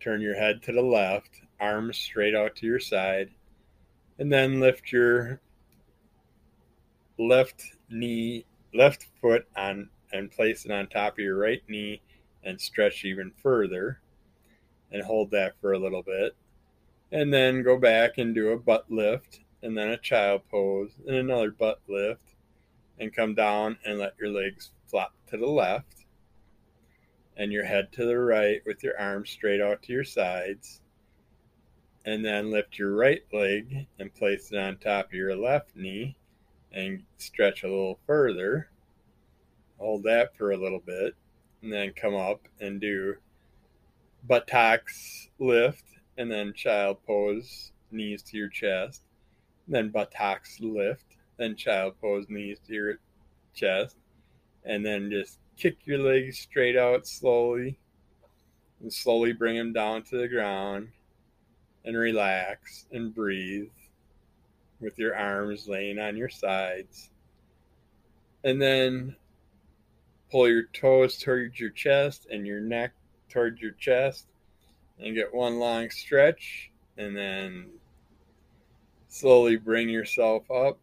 Turn 0.00 0.20
your 0.20 0.34
head 0.34 0.62
to 0.62 0.72
the 0.72 0.82
left, 0.82 1.40
arms 1.60 1.96
straight 1.98 2.34
out 2.34 2.56
to 2.56 2.66
your 2.66 2.80
side, 2.80 3.30
and 4.18 4.32
then 4.32 4.60
lift 4.60 4.90
your 4.92 5.40
left 7.18 7.64
knee, 7.88 8.44
left 8.74 9.06
foot 9.20 9.46
on 9.56 9.88
and 10.12 10.30
place 10.30 10.64
it 10.64 10.70
on 10.70 10.86
top 10.88 11.14
of 11.14 11.18
your 11.18 11.38
right 11.38 11.62
knee 11.68 12.00
and 12.44 12.60
stretch 12.60 13.04
even 13.04 13.32
further 13.42 14.00
and 14.90 15.02
hold 15.02 15.30
that 15.30 15.54
for 15.60 15.72
a 15.72 15.78
little 15.78 16.02
bit. 16.02 16.34
And 17.12 17.32
then 17.32 17.62
go 17.62 17.78
back 17.78 18.18
and 18.18 18.34
do 18.34 18.50
a 18.50 18.58
butt 18.58 18.90
lift 18.90 19.40
and 19.62 19.76
then 19.76 19.90
a 19.90 19.98
child 19.98 20.42
pose 20.50 20.90
and 21.06 21.16
another 21.16 21.50
butt 21.50 21.80
lift 21.88 22.34
and 22.98 23.14
come 23.14 23.34
down 23.34 23.78
and 23.84 23.98
let 23.98 24.14
your 24.20 24.30
legs 24.30 24.70
flop 24.88 25.14
to 25.28 25.36
the 25.36 25.46
left 25.46 26.01
and 27.42 27.52
your 27.52 27.64
head 27.64 27.90
to 27.90 28.06
the 28.06 28.16
right 28.16 28.62
with 28.64 28.84
your 28.84 28.96
arms 29.00 29.28
straight 29.28 29.60
out 29.60 29.82
to 29.82 29.92
your 29.92 30.04
sides. 30.04 30.80
And 32.04 32.24
then 32.24 32.52
lift 32.52 32.78
your 32.78 32.94
right 32.94 33.22
leg 33.32 33.88
and 33.98 34.14
place 34.14 34.52
it 34.52 34.58
on 34.58 34.76
top 34.76 35.06
of 35.06 35.14
your 35.14 35.34
left 35.34 35.74
knee 35.74 36.16
and 36.70 37.02
stretch 37.18 37.64
a 37.64 37.68
little 37.68 37.98
further. 38.06 38.68
Hold 39.78 40.04
that 40.04 40.36
for 40.36 40.52
a 40.52 40.56
little 40.56 40.78
bit 40.78 41.16
and 41.62 41.72
then 41.72 41.92
come 41.96 42.14
up 42.14 42.46
and 42.60 42.80
do 42.80 43.16
buttocks 44.28 45.28
lift 45.40 45.84
and 46.18 46.30
then 46.30 46.52
child 46.54 46.98
pose, 47.04 47.72
knees 47.90 48.22
to 48.22 48.36
your 48.36 48.50
chest, 48.50 49.02
then 49.66 49.90
buttocks 49.90 50.60
lift, 50.60 51.16
then 51.38 51.56
child 51.56 51.94
pose, 52.00 52.26
knees 52.28 52.60
to 52.68 52.72
your 52.72 52.94
chest, 53.52 53.96
and 54.64 54.86
then 54.86 55.10
just 55.10 55.40
kick 55.56 55.78
your 55.84 55.98
legs 55.98 56.38
straight 56.38 56.76
out 56.76 57.06
slowly 57.06 57.78
and 58.80 58.92
slowly 58.92 59.32
bring 59.32 59.56
them 59.56 59.72
down 59.72 60.02
to 60.02 60.18
the 60.18 60.28
ground 60.28 60.88
and 61.84 61.96
relax 61.96 62.86
and 62.92 63.14
breathe 63.14 63.70
with 64.80 64.98
your 64.98 65.16
arms 65.16 65.68
laying 65.68 65.98
on 65.98 66.16
your 66.16 66.28
sides. 66.28 67.10
And 68.44 68.60
then 68.60 69.16
pull 70.30 70.48
your 70.48 70.64
toes 70.72 71.18
towards 71.18 71.60
your 71.60 71.70
chest 71.70 72.26
and 72.30 72.46
your 72.46 72.60
neck 72.60 72.92
towards 73.28 73.60
your 73.60 73.72
chest 73.72 74.26
and 74.98 75.14
get 75.14 75.34
one 75.34 75.58
long 75.58 75.90
stretch 75.90 76.70
and 76.96 77.16
then 77.16 77.66
slowly 79.08 79.56
bring 79.56 79.88
yourself 79.88 80.50
up 80.50 80.78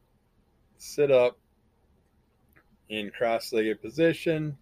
sit 0.78 1.12
up 1.12 1.38
in 2.90 3.12
cross-legged 3.12 3.82
position 3.82 4.58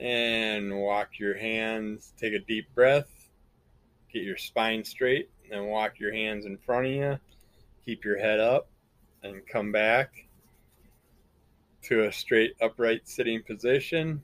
and 0.00 0.76
walk 0.78 1.18
your 1.18 1.36
hands 1.36 2.12
take 2.16 2.32
a 2.32 2.38
deep 2.38 2.72
breath 2.74 3.28
get 4.12 4.22
your 4.22 4.36
spine 4.36 4.84
straight 4.84 5.28
and 5.50 5.66
walk 5.66 5.98
your 5.98 6.12
hands 6.12 6.46
in 6.46 6.56
front 6.56 6.86
of 6.86 6.92
you 6.92 7.18
keep 7.84 8.04
your 8.04 8.18
head 8.18 8.38
up 8.38 8.68
and 9.22 9.46
come 9.46 9.72
back 9.72 10.28
to 11.82 12.04
a 12.04 12.12
straight 12.12 12.54
upright 12.60 13.08
sitting 13.08 13.42
position 13.42 14.22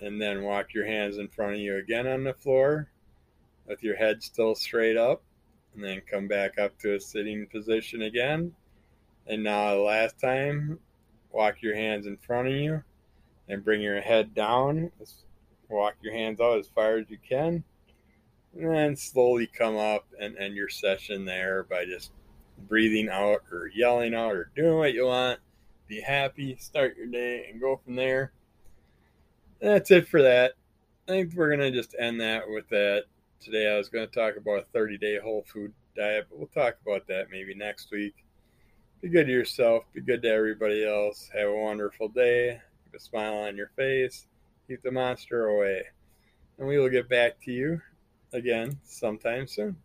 and 0.00 0.20
then 0.20 0.42
walk 0.42 0.74
your 0.74 0.86
hands 0.86 1.18
in 1.18 1.28
front 1.28 1.54
of 1.54 1.60
you 1.60 1.76
again 1.76 2.06
on 2.06 2.24
the 2.24 2.34
floor 2.34 2.90
with 3.66 3.82
your 3.82 3.96
head 3.96 4.22
still 4.22 4.54
straight 4.54 4.96
up 4.96 5.22
and 5.74 5.84
then 5.84 6.00
come 6.10 6.26
back 6.26 6.58
up 6.58 6.76
to 6.78 6.94
a 6.94 7.00
sitting 7.00 7.46
position 7.46 8.02
again. 8.02 8.52
And 9.26 9.44
now 9.44 9.74
last 9.74 10.18
time 10.18 10.78
walk 11.30 11.62
your 11.62 11.74
hands 11.74 12.06
in 12.06 12.16
front 12.16 12.48
of 12.48 12.54
you 12.54 12.82
and 13.48 13.64
bring 13.64 13.80
your 13.80 14.00
head 14.00 14.34
down 14.34 14.90
walk 15.68 15.94
your 16.00 16.12
hands 16.12 16.40
out 16.40 16.58
as 16.58 16.68
far 16.68 16.96
as 16.96 17.10
you 17.10 17.18
can 17.28 17.62
and 18.58 18.74
then 18.74 18.96
slowly 18.96 19.46
come 19.46 19.76
up 19.76 20.06
and 20.18 20.36
end 20.38 20.54
your 20.54 20.68
session 20.68 21.24
there 21.24 21.62
by 21.64 21.84
just 21.84 22.10
breathing 22.68 23.08
out 23.08 23.42
or 23.52 23.70
yelling 23.74 24.14
out 24.14 24.32
or 24.32 24.50
doing 24.56 24.78
what 24.78 24.94
you 24.94 25.04
want 25.04 25.38
be 25.86 26.00
happy 26.00 26.56
start 26.58 26.96
your 26.96 27.06
day 27.06 27.46
and 27.50 27.60
go 27.60 27.80
from 27.84 27.94
there 27.94 28.32
that's 29.60 29.90
it 29.90 30.08
for 30.08 30.22
that. 30.22 30.52
I 31.08 31.12
think 31.12 31.34
we're 31.34 31.48
going 31.48 31.72
to 31.72 31.76
just 31.76 31.96
end 31.98 32.20
that 32.20 32.48
with 32.48 32.68
that. 32.68 33.04
Today 33.40 33.72
I 33.72 33.76
was 33.76 33.88
going 33.88 34.06
to 34.06 34.14
talk 34.14 34.36
about 34.36 34.60
a 34.60 34.66
30 34.72 34.98
day 34.98 35.18
whole 35.18 35.44
food 35.52 35.72
diet, 35.96 36.26
but 36.30 36.38
we'll 36.38 36.48
talk 36.48 36.76
about 36.86 37.06
that 37.08 37.30
maybe 37.30 37.54
next 37.54 37.90
week. 37.90 38.14
Be 39.00 39.08
good 39.08 39.26
to 39.26 39.32
yourself. 39.32 39.84
Be 39.92 40.00
good 40.00 40.22
to 40.22 40.28
everybody 40.28 40.84
else. 40.84 41.30
Have 41.32 41.48
a 41.48 41.54
wonderful 41.54 42.08
day. 42.08 42.60
Keep 42.84 42.94
a 42.94 43.00
smile 43.00 43.34
on 43.34 43.56
your 43.56 43.70
face. 43.76 44.26
Keep 44.66 44.82
the 44.82 44.90
monster 44.90 45.46
away. 45.46 45.84
And 46.58 46.66
we 46.66 46.78
will 46.78 46.88
get 46.88 47.08
back 47.08 47.40
to 47.44 47.52
you 47.52 47.80
again 48.32 48.76
sometime 48.82 49.46
soon. 49.46 49.76